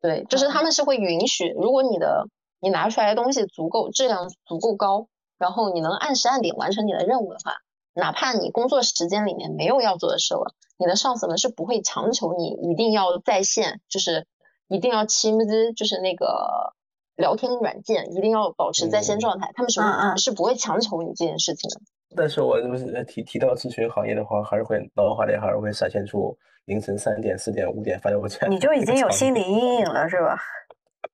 [0.00, 2.28] 对，就是他们是会允许，如果你的
[2.60, 7.52] 你拿出来的东西足够质量足够高，然后你能按时按点完成你的任务的话。
[7.96, 14.26] 哪怕你工作时间里面没有要做的事了，你的上司们是不会强求你一定要在线，就是
[14.66, 16.74] 一定要亲自，就是那个
[17.16, 19.80] 聊天软件一定要保持在线状态，他们是
[20.16, 21.80] 是不会强求你这件事情的。
[22.16, 28.50] 但是我就是提提到咨询行业的话，还是会脑海里还是会闪现出凌晨三点、四点、五点发邮件。
[28.50, 30.38] 你就已经有心理阴影了，是吧？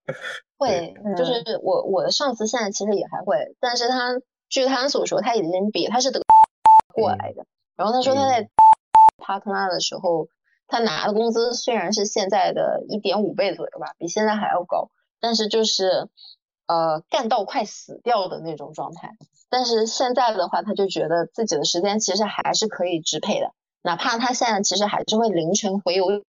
[0.58, 1.32] 会，就是
[1.62, 6.20] 我我的上司现在其实也还会，但是他据他所说，他已经比他是得。
[6.92, 8.48] 过来的，然后他说他在
[9.24, 10.26] partner 的时候，
[10.66, 16.08] 他拿的工资虽然是现在的一点五倍左右吧，比现在还要高，但是就是
[16.66, 19.10] 呃干到快死掉的那种状态。
[19.48, 23.52] 但是现在的话，他就觉得自己的时间其实还是可以支配的，
[23.82, 26.22] 哪怕他现在其实还是会凌晨回邮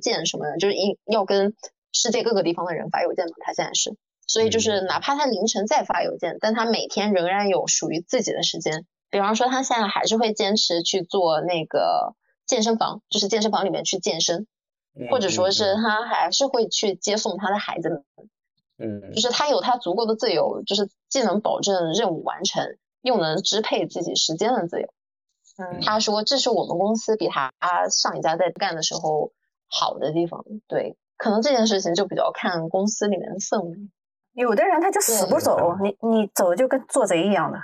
[0.00, 1.54] 件什么的，就是一要跟
[1.92, 3.32] 世界各个地方的人发邮件嘛。
[3.40, 8.84] 他现在是，所以就是哪怕他凌晨再发邮件，但他每天仍然有属于自己的时间。
[9.10, 12.14] 比方说，他现在还是会坚持去做那个
[12.46, 14.46] 健身房，就是健身房里面去健身，
[15.10, 18.04] 或者说是他还是会去接送他的孩子们。
[18.78, 22.64] 嗯，就是他有他足够的自由，就是既能保证任务完成，
[23.02, 24.88] 又能支配自己时间的自由。
[25.58, 27.52] 嗯，他说这是我们公司比他
[27.90, 29.32] 上一家在干的时候
[29.68, 30.44] 好的地方。
[30.66, 33.76] 对，可能这件事情就比较看公司里面的氛围。
[34.32, 37.58] 有的人他就死不走，你你走就跟做贼一样的。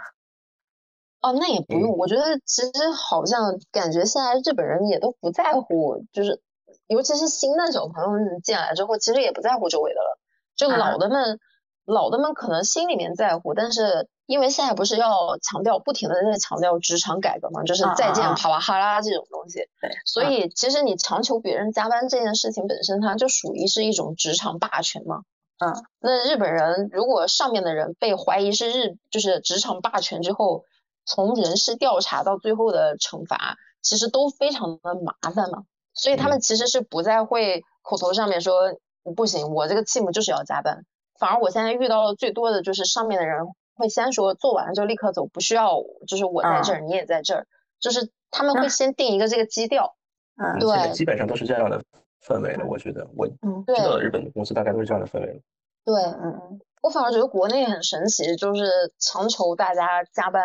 [1.22, 6.42] 哦，那也不用，我觉得其实好像感觉现在日本人也都不在乎，就是
[6.86, 10.18] 尤其是新的小朋友们进来之后，其实也不在乎周围的了。
[10.56, 11.38] 就老的们，
[11.84, 19.68] 老的们可能心里面在乎，但是因为现在不是要强调，不停的在强调职场改革嘛，就是再见帕瓦哈拉这种东西。
[19.80, 25.22] 对，所以其实你强求别人加班这件事情本身，它就属于是一种职场霸权嘛。
[25.58, 30.64] 嗯，那日本人如果上面的人被怀疑是日就是职场霸权之后，
[31.04, 35.64] 从人事调查到最后的惩罚，其实都非常的麻烦嘛。
[35.96, 38.76] 所以他们其实是不再会口头上面说
[39.16, 40.84] 不行，我这个 team 就是要加班。
[41.18, 45.72] 反而我现在遇到的最多的就是上面的人会先说做完了就立刻走，不需要
[46.06, 47.46] 就是我在这儿，你也在这儿，
[47.80, 49.96] 就是他们会先定一个这个基调。
[50.36, 51.82] 嗯，对，基本上都是这样的。
[52.26, 55.40] 氛围的，我觉得我知道的日本的公司大概都是这样的氛围。
[55.84, 60.42] 对，嗯，我反而觉得国内很神奇，就是强求大家加班，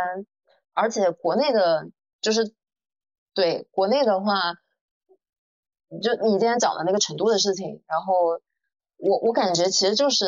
[0.76, 1.88] 而且国内的，
[2.22, 2.54] 就是
[3.34, 4.54] 对国内的话，
[6.00, 8.40] 就你今天讲的那个成都的事情，然后
[8.98, 10.26] 我我感觉其实就是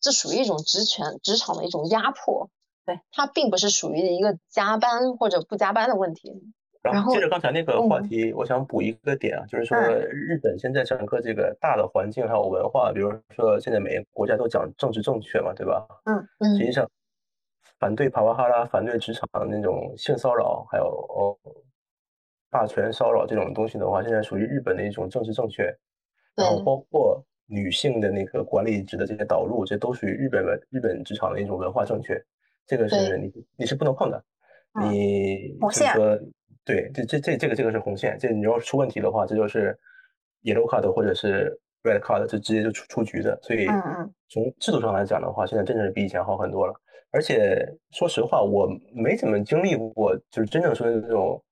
[0.00, 2.50] 这属于一种职权职场的一种压迫，
[2.86, 6.52] 对，它并不是属于一个加班或者不加班的问题。
[6.82, 15.86] 然后接着刚才那个话题，我想补一个点啊，就是说日本现在整个这个大的环境还有文化，比如说现在每个国家都讲政治正确嘛，对吧？
[16.04, 16.56] 嗯嗯。
[16.56, 16.88] 实际上，
[17.78, 21.38] 反对帕瓦哈拉、反对职场那种性骚扰，还有
[22.50, 25.64] 霸权骚扰这种东西的话，现在属于日本的一种政治正确。
[26.36, 32.22] 然后包括女性的那个管理职的这些导入，这都属于日本文日本职场的一种文化正确。
[32.66, 34.24] 这个是你你是不能碰的，
[34.82, 36.18] 你就是说。
[36.62, 39.76] 对，这这这这个这个是红线，这你要出问题的话，这就是
[40.42, 43.36] yellow card 或者是 red card，就直接就出出局的。
[43.42, 43.66] 所以
[44.28, 46.74] 从制度上来讲的话，现在真的是比以前好很多了。
[47.12, 51.42] 而且说实话，我没怎么经历过，就是真正说的这种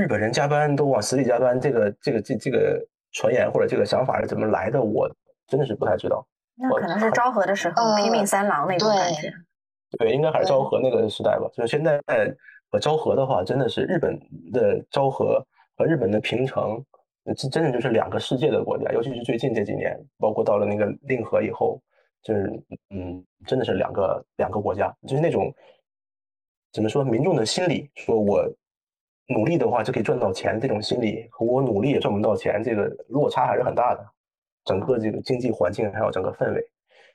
[0.00, 2.80] 日本人加班都往死里加班，这个这个这这个
[3.12, 5.08] 传言或者这个想法是怎么来的，我
[5.46, 6.26] 真的是不太知道。
[6.56, 9.32] 那可能是昭和的时候拼命三郎那种感觉。
[9.98, 11.48] 对，应该还是昭和那个时代吧。
[11.52, 12.00] 就是现在。
[12.72, 14.16] 和昭和的话，真的是日本
[14.52, 15.44] 的昭和
[15.76, 16.80] 和日本的平成，
[17.36, 18.92] 这真的就是两个世界的国家。
[18.92, 21.82] 尤其是最近这几年，包括到了那个令和以后，
[22.22, 22.48] 就是
[22.90, 24.96] 嗯，真的是两个两个国家。
[25.08, 25.52] 就是那种
[26.72, 28.48] 怎么说，民众的心理，说我
[29.30, 34.04] 努力的话就可以赚到钱，这种心理和我努力也赚不到钱，这个落差还是很大的。
[34.64, 36.62] 整个这个经济环境还有整个氛围，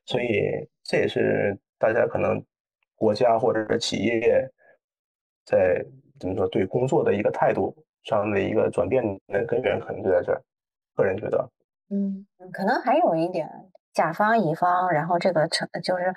[0.06, 2.43] 所以这也是大家可能
[2.95, 4.49] 国家或者是企业。
[5.45, 5.86] 在
[6.19, 10.41] 怎么说对工作的一个态度上的一个转变的根源，可能就在这儿。
[10.95, 11.47] 个人觉得，
[11.91, 13.47] 嗯，可能还有一点
[13.93, 16.12] 甲方乙方，然后这个成就是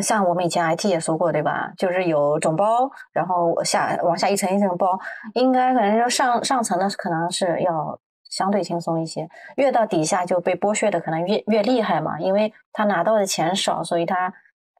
[0.00, 1.72] 像我们以前 IT 也说过，对吧？
[1.76, 4.98] 就是有总包，然后下往下一层一层包，
[5.34, 7.98] 应该可能就上上层的可能是要
[8.30, 14.32] 相对轻松一些，越到底下就被剥削的可能越越厉害嘛，因为他拿到的钱少，所以他。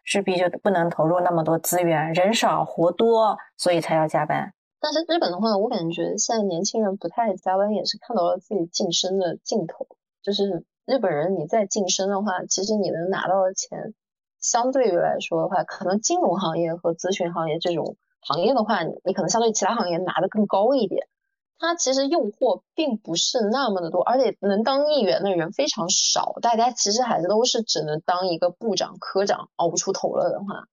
[0.04, 4.52] 势必就不能投入那么多资源，人少活多，所以才要加班。
[4.80, 9.86] 但是日本的话，我感觉现在年轻人不太加班，也是看到了自己晋升的尽头。
[10.20, 13.94] 就是日本人，你再晋升的话，其实你能拿到的钱，
[14.42, 21.08] 相对于来说的话，可能金融行业和咨询行业这种行业的话，你可能相对其他行业拿的更高一点。
[21.58, 30.64] 它其实诱惑并不是那么的多，而且能当议员的人非常少，大家其实还是都是只能当一个部长、科长，熬不出头了的话，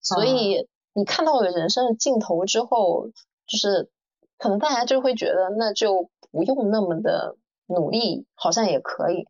[0.00, 3.08] 所以你看到了人生的尽头之后，
[3.48, 3.90] 就是
[4.36, 7.34] 可能大家就会觉得那就不用那么的
[7.66, 9.26] 努力，好像也可以。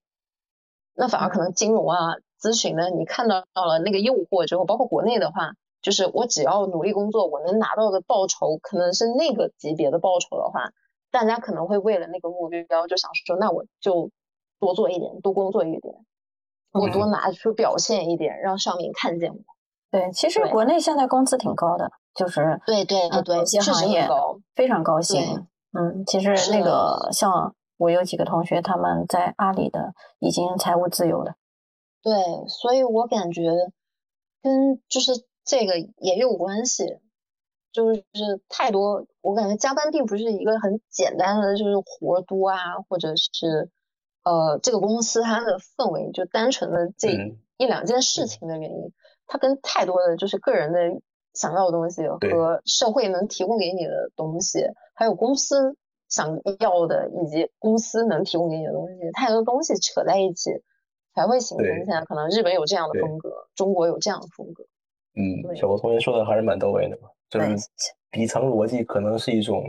[0.93, 10.71] 那反而可能金融啊、咨询呢，你看到到了那个诱惑之后，包括国内的话，就是我只要努力工作，我能拿到的报酬可能是那个级别的报酬的话。
[11.11, 14.11] 大家可能会为了那个目标，就想说，那我就
[14.61, 15.95] 多做一点，多工作一点，
[16.71, 19.39] 我多拿出表现一点，让上面看见我。
[19.91, 24.07] 对，其实国内现在工资挺高的，就是对对对对，有些行业
[24.55, 25.23] 非常高薪。
[25.73, 31.37] 嗯，其实那个像我有几个同学，他们在阿里的已经财务自由了。
[32.03, 32.15] 对，
[32.49, 33.51] 所以我感觉
[34.43, 35.13] 跟就是
[35.45, 36.99] 这个也有关系。
[37.71, 38.03] 就是
[38.49, 43.71] 太多，我感觉加班并不是一个很简单的，就是活多啊，或者是
[44.25, 47.11] 呃这个公司它的氛围就单纯的这
[47.59, 48.93] 一两件事情的原因，
[49.27, 50.79] 它跟太多的就是个人的
[51.35, 55.77] 想要的东西和社会能提供给你的东西，还有公司
[56.09, 60.51] 想要的以及公司能提供给你的东西，太多东西扯在一起，
[61.15, 64.65] 才会形成对现在可能日本有这样的风格，中国有这样的风格。
[65.15, 67.47] 嗯，小郭同学说的还是蛮到位的嘛，就是
[68.11, 69.65] 底层逻辑可能是一种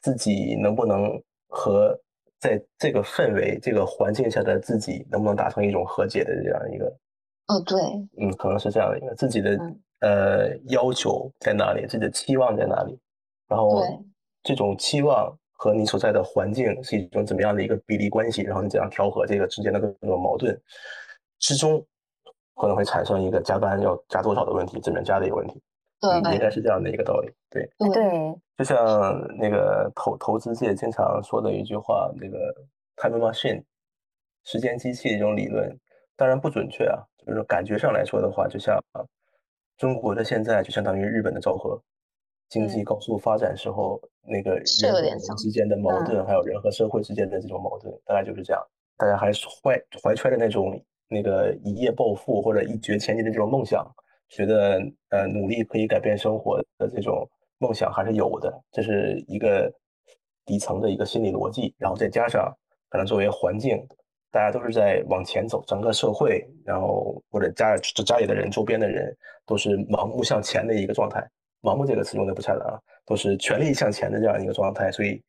[0.00, 1.98] 自己能不能和
[2.40, 6.86] 在这个氛围、这个环境下的自己能不能达成一种和解的这样一个，
[7.48, 7.80] 哦，对，
[8.18, 9.80] 嗯，可能是这样的一个自己的嗯。
[10.00, 12.98] 呃要求在哪里，自己的期望在哪里，
[13.46, 13.98] 然后对。
[14.42, 15.32] 这种期望
[15.62, 20.60] 和你所在的环境是一种怎么样的一个比例关系，然后你怎样调和这个之间的各种矛盾
[21.38, 21.80] 之中，
[22.56, 25.62] 可能会产生一个加班要加多少的问题，怎么加的一个问题，
[26.00, 27.62] 对，应该是这样的一个道理，对。
[27.78, 27.88] 对。
[27.90, 28.76] 对，就像
[29.38, 32.36] 那个投投资界经常说的一句话，那个
[32.96, 33.62] time machine
[34.42, 35.78] 时间机器这种理论，
[36.16, 38.76] 当然不准确啊，就是感觉上来说的话，就像
[39.76, 41.80] 中国的现在就相当于日本的昭和，
[42.52, 43.98] 经济高速发展时候
[44.28, 48.62] 那个人和人之间的矛盾，还有人和社会之间的这种矛盾，大概就是这样。
[48.98, 50.78] 大家还是怀怀揣着那种
[51.08, 53.90] 那个一夜暴富或者一决千金的这种梦想，
[54.28, 54.78] 觉得
[55.08, 57.26] 呃努力可以改变生活的这种
[57.56, 59.72] 梦想还是有的，这是一个
[60.44, 62.54] 底层的一个心理逻辑，然后再加上
[62.90, 63.82] 可能作为环境，
[64.30, 71.26] 大家都是在往前走，整个社会，然后或者家家里的人、周边的人都是盲目向前的一个状态。
[71.62, 75.20] 盲目这个词用的不恰当啊，都是全力向前的这样一个状态，所以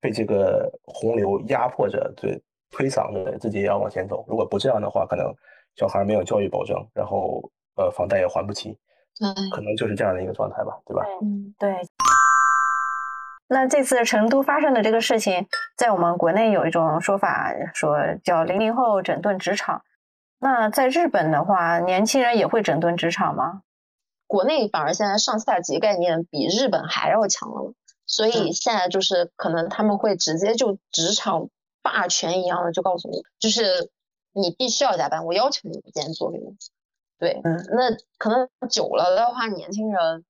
[0.00, 2.40] 被这个洪流压迫着，对
[2.72, 4.24] 推搡着自己也要往前走。
[4.28, 5.32] 如果不这样的话，可能
[5.76, 7.40] 小孩没有教育保证，然后
[7.76, 8.76] 呃房贷也还不起，
[9.18, 11.04] 对，可能就是这样的一个状态吧，对吧？
[11.22, 11.76] 嗯，对。
[13.50, 19.80] 那这次成都发生的这个事情，在我们国内有一种说法，说叫“零零后整顿职场”。
[20.38, 23.62] 那在日本的话，年轻人也会整顿职场吗？
[24.28, 27.72] 国内反而现在上下级概念比日本还要强了，
[28.06, 31.48] 所以现在就是可能他们会直接就职场
[31.82, 33.90] 霸权一样的就告诉你，就是
[34.32, 36.52] 你必须要加班，我要求你今天做给我。
[37.18, 40.24] 对，嗯那可能久了的话，年轻人，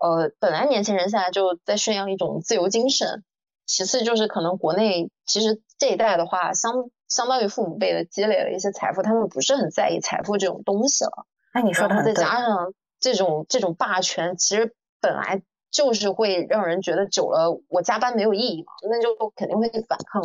[0.00, 3.22] 呃，本来年轻人现在就在宣扬一种自由精神，
[3.66, 6.72] 其次就是可能国内其实这一代的话，相
[7.06, 11.26] 相当于父母辈的积累了一些财富，他们不是很在意财富这种东西了。
[11.52, 12.14] 哎，你说的然后再。
[12.14, 12.72] 加上
[13.06, 15.40] 这种这种霸权，其实本来
[15.70, 20.20] 就是会让人觉得久了我加班没有意义嘛，那就肯定会反抗，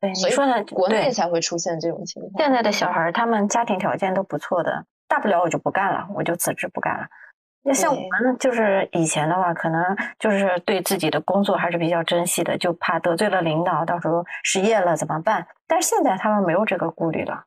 [0.00, 1.10] 对，所以你说的国内。
[1.10, 2.32] 才会出现这种情况。
[2.38, 7.08] 现在的小孩儿，他们家庭条件都不错的，大不了我就不干了，我就辞职不干了。
[7.62, 9.84] 那像我们就是以前的话，可能
[10.18, 15.46] 就是对自己的工作还是比较珍惜的，就怕得罪了领导，到时候失业了怎么办？
[15.66, 17.44] 但是现在他们没有这个顾虑了。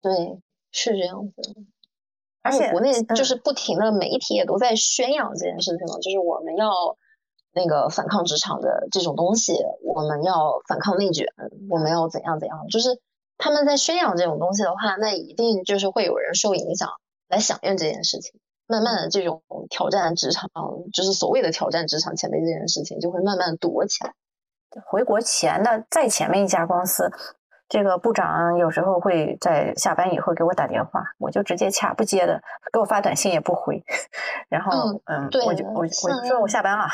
[0.00, 1.60] 对，是这样子的。
[2.42, 6.70] 而而且且国内嗯就是不停的媒体也都在宣扬这件事情嘛，就是我们要
[7.54, 11.26] 那个反抗职场的这种东西，我们要反抗内卷，
[11.70, 13.00] 我们要怎样怎样，就是
[13.38, 16.88] 他们在宣扬这种东西的话，那一定就是会有人受影响
[17.28, 18.40] 来响应这件事情。
[18.68, 20.48] 慢慢的，这种挑战职场，
[20.94, 24.14] 就是所谓的挑战职场前辈这件事情，就会慢慢躲起来。
[24.86, 27.10] 回国前的再前面一家公司，
[27.72, 32.38] 这个部长有时候会在下班以后给我打电话，我就直接掐不接的，
[32.70, 33.82] 给我发短信也不回，
[34.50, 36.84] 然后嗯，对我就我我就说我下班了。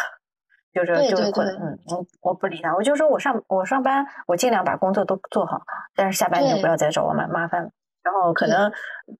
[0.73, 5.61] 就是就是嗯，我我不理他，我就说我上我上班，我尽量把工作都做好，
[5.97, 7.71] 但是下班你就不要再找我麻麻烦了。
[8.05, 8.71] 然后可能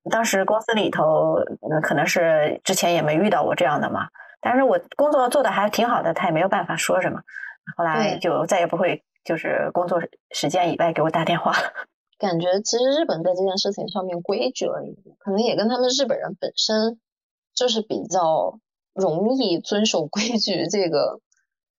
[0.09, 1.35] 当时公司里头，
[1.69, 4.07] 嗯，可能是之前也没遇到我这样的嘛，
[4.39, 7.19] 但是我工作做的还挺好的，他也没有办法说什么。
[7.75, 10.01] 后来就再也不会就是工作
[10.31, 11.73] 时间以外给我打电话了。
[12.19, 16.99] 感觉其实日本在这件事情上面规矩了一点，可能也跟他们日本人本身
[17.55, 18.59] 就是比较
[18.93, 21.21] 容易遵守规矩这个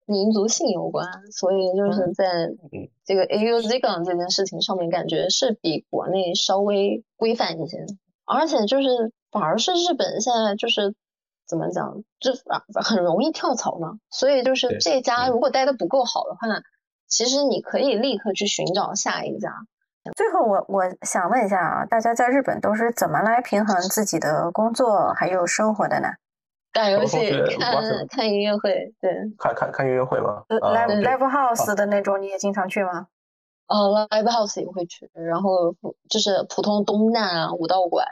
[0.07, 7.85] 民族性有关，所以就是在嗯这个 AUZ 杠这件事情上面，感觉是比国内稍微规范一些，
[8.25, 10.95] 而且就是反而是日本现在就是
[11.47, 16.49] 怎么讲，就反很容易跳槽嘛，所以就是这家嗯如果待的不够好的话，
[17.11, 19.53] 其实你可以立刻去寻找下一家。
[20.17, 26.09] 最后我我想问一下啊，大家在日本都是怎么来平衡自己的工作还有生活的呢？
[26.73, 33.09] 打游戏、看看音乐会，对，看看看音乐会，live 对 live house 的那种你也经常去吗？
[33.67, 35.75] 呃，live house 也会去，然后
[36.09, 38.07] 就是普通东大啊、武道馆，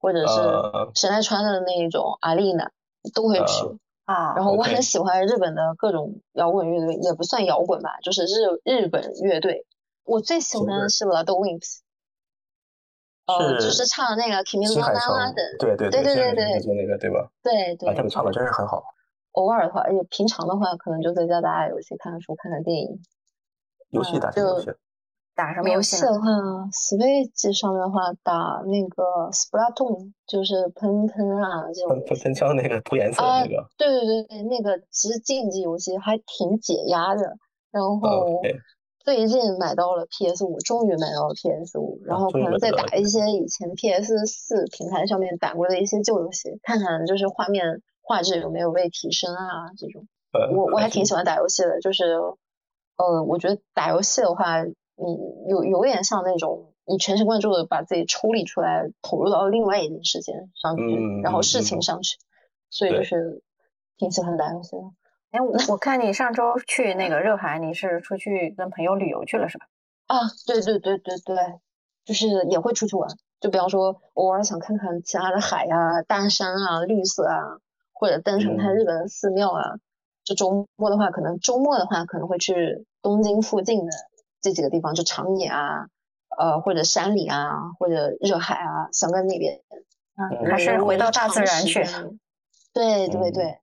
[0.00, 2.70] 或者是呃神奈川的那一种阿丽娜
[3.12, 3.78] 都会去。
[4.06, 9.66] 呃啊，然后我很喜欢日本的各种摇滚乐队，也不算摇滚吧，就是日日本乐队。
[10.04, 11.78] 我最喜欢的是 The Wings，
[13.26, 17.30] 呃，就是是唱那个《Kimi 新 no 海 Na 的，对对对对对对就那个对吧？
[17.42, 18.84] 对对啊，他们唱的真是很好。
[19.32, 23.00] 偶尔的话，也平常的话，可能就在家打打游戏、看看书、看看电影。
[23.88, 24.70] 游戏打什么游戏？
[25.34, 26.20] 打什么游戏的话
[26.72, 33.68] ，Switch 上面的话打那个 Splatoon，就是喷喷啊这种喷喷枪那个涂颜色那个。
[33.76, 37.36] 对对对对，那个其实竞技游戏还挺解压的。
[37.72, 38.40] 然后
[39.00, 50.06] 最近买到了 PS 五，终于买到了 PS 五，然后可能再打一些以前 PS 四平台上面打过的一些旧游戏，看看就是画面画质有没有被提升啊这种。
[50.54, 52.04] 我我还挺喜欢打游戏的，就是，
[52.96, 54.64] 呃，我觉得打游戏的话，
[54.96, 60.82] 你有有点像那种你全神贯注的把自己抽离出来，投入到另外一件事情上去，
[61.22, 62.16] 然后事情上去，
[62.70, 63.42] 所以就是
[63.96, 64.82] 挺喜欢打游戏的。
[65.30, 69.66] 哎，我我看你上周去那个热海，你是出去跟朋友旅游去了是吧？
[70.06, 71.36] 啊，对对对对对，
[72.04, 73.08] 就是也会出去玩，
[73.40, 77.58] 就比方说偶尔想看看其他的海啊、大山啊、绿色啊，
[77.92, 79.76] 或者单纯看日本的寺庙啊。
[80.22, 83.92] 就周末的话，可能周末的话可能会去东京附近的
[84.44, 85.86] 这几个地方，就长野啊，
[86.38, 89.58] 呃，或者山里啊，或者热海啊，香根那边，
[90.16, 91.82] 嗯，还是回到大自然去。
[92.74, 93.56] 对对对。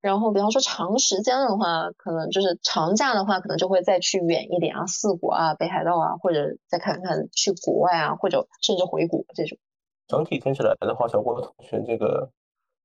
[0.00, 9.58] 然后，比方说长时间的话，可能就是长假的话，可能就会再去远一点啊，四国啊，北海道啊，或者再看看去国外啊，或者甚至回国这种。
[10.08, 12.30] 整体听起来的话，小郭同学这个。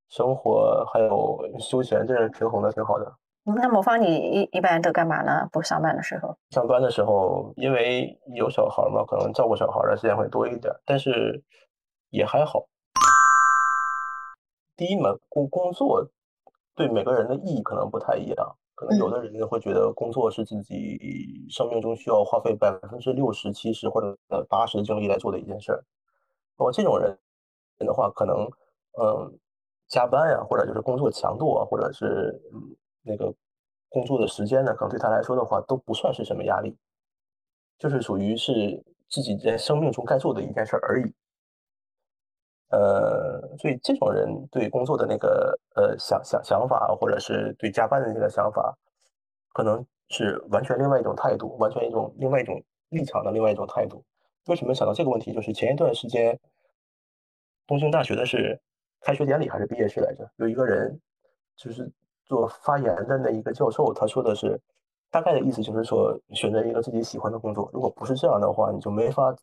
[0.09, 3.13] 生活还有休闲，这是平衡的挺好的。
[3.55, 5.47] 那魔方，你一一般都干嘛呢？
[5.53, 6.35] 不上班的时候？
[6.51, 11.41] 上班的时候，因为有小孩嘛，可能照顾小孩的时间会多一点，但是
[12.09, 12.61] 也还好。
[14.75, 16.05] 第一嘛，工工作
[16.75, 18.55] 对每个人的意义可能不太一样。
[18.75, 20.99] 可能有的人会觉得工作是自己
[21.49, 25.83] 生命中需要花费百分之六十、七十或者呃八十的精力来做的一件事儿。
[26.57, 27.17] 我这种人
[27.79, 28.45] 人的话，可能
[29.01, 29.39] 嗯。
[29.89, 32.75] 加班呀，或者就是工作强度啊，或者是嗯
[33.07, 33.33] 那个
[33.89, 36.75] 工作的时间呢，可能对他来说的话都不算是什么压力，
[37.79, 41.13] 就是属于是自己在生命中该做的一件事而已。
[42.69, 48.77] 呃，所以这种人对工作的那个呃想想想法，或者是对加班的那个想法，
[49.53, 54.03] 可能是完全另外一种态度，完全一种另外一种立场的另外一种态度。
[54.47, 55.33] 为什么想到这个问题？
[55.33, 56.37] 就是前一段时间
[57.65, 58.59] 东京大学的是。
[58.99, 60.27] 开学典礼还是毕业式来着？
[60.37, 60.99] 有一个人
[61.55, 61.89] 就是
[62.27, 64.59] 做发言的那一个教授，他说的是
[65.09, 67.69] 大概的意思就是说，选择一个自己喜欢的工作。
[67.73, 69.35] 如果不是这样的话，你就没法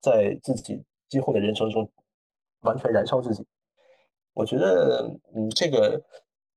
[0.00, 1.88] 在自己今后的人生中
[2.60, 3.46] 完全燃烧自己。
[4.34, 6.00] 我觉得，嗯，这个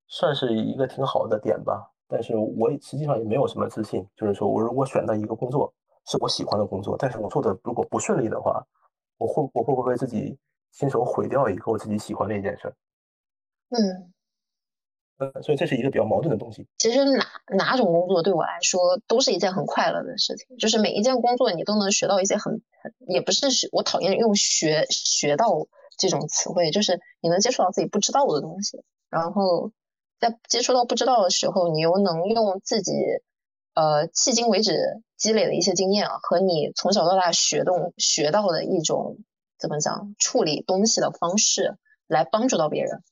[0.06, 1.90] 算是一个挺好的点吧。
[2.08, 5.72] 但是我实际上也没有什么自信，就是说我如果选到一个工作
[6.06, 8.64] 是我喜欢的工作，但是我做的如果不顺利的话，
[9.18, 10.38] 我会我会不会自己？
[10.72, 12.68] 亲手毁掉一个我自己喜欢的一件事，
[13.70, 14.12] 嗯，
[15.18, 16.66] 呃，所以这是一个比较矛盾的东西。
[16.78, 25.66] 其实哪哪种工作对我来说都是一件很快乐的事情，就是每一件工作你都能学到一些很很，也不是学我讨厌用学学到
[25.98, 29.72] 这种词汇，就是你能接触到自己不知道的东西，然后
[30.20, 32.92] 在接触到不知道的时候，你又能用自己
[33.74, 39.18] 呃迄今为止积累的一些经验，和你从小到大学动学到的一种。
[39.58, 43.02] 怎么讲处理东西的方式来帮助到别人？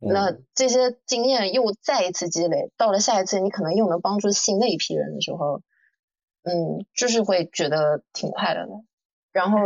[0.00, 5.60] 那这些经验又再一次积累，到了下一次你可能又能帮助新的一批人的时候，
[6.42, 8.72] 嗯，就是会觉得挺快乐的。
[9.32, 9.58] 然后，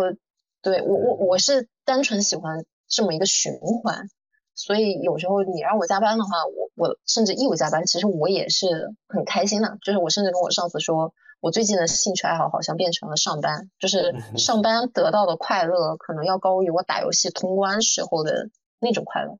[0.62, 3.52] 对我我我是单纯喜欢这么一个循
[3.82, 4.08] 环，
[4.54, 9.78] 所以有时候你让我加班的话，我我甚至义务加班，其实我也是很开心的。
[9.82, 11.14] 就是我甚至跟我上司说。
[11.42, 19.36] 我最近的兴趣爱好好像变成了上班，就是上班得到的快乐可能要高于我打游戏通关时候的那种快乐。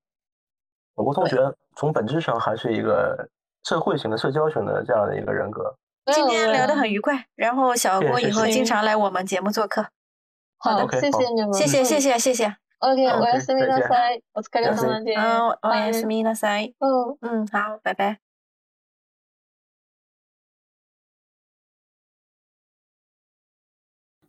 [0.95, 1.37] 我国同学
[1.75, 3.29] 从本质上还是一个
[3.63, 5.77] 社会型的、社交型的这样的一个人格。
[6.13, 9.87] 今天聊得很愉快，然后小郭以后经常来我们节目做客。
[10.57, 12.55] 好的，谢谢你们，谢谢谢谢谢谢。
[12.79, 14.21] OK，我要すみなさい。
[14.33, 15.19] お疲れ様です。
[15.19, 16.75] 嗯，我要すみなさい。
[16.79, 18.19] 嗯嗯，好，拜拜。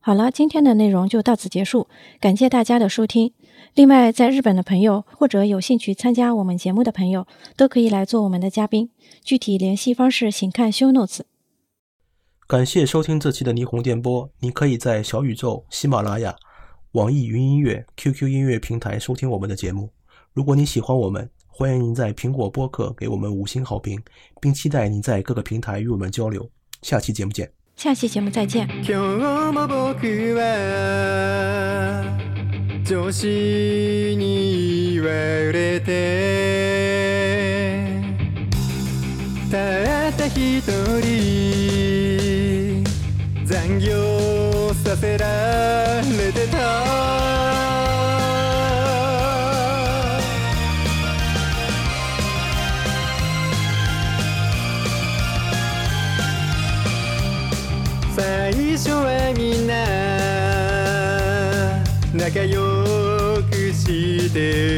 [0.01, 3.35] 好了，今天的内容就到此结束，感谢大家的收听。
[3.76, 7.26] 另外，在日本的朋友或者有兴趣参加我们节目的朋友，
[7.58, 8.92] 都可以来做我们的嘉宾。
[9.24, 11.22] 具体联系方式，请看 show notes。
[12.46, 16.36] 感谢收听这期的霓虹电波，你可以在小宇宙、喜马拉雅、
[16.92, 19.90] 网易云音乐、QQ 音乐平台收听我们的节目。
[20.34, 24.00] 如果你喜欢我们，欢迎您在苹果播客给我们五星好评，
[24.40, 26.48] 并期待您在各个平台与我们交流。
[26.84, 27.52] 下期节目见。
[27.76, 28.68] 下期节目再见。
[32.86, 33.26] 女子
[34.18, 35.10] に言わ
[35.54, 36.74] れて
[39.50, 39.58] た
[40.10, 40.62] った一
[41.02, 42.84] 人
[43.46, 47.43] 残業させられてた。
[64.34, 64.73] day.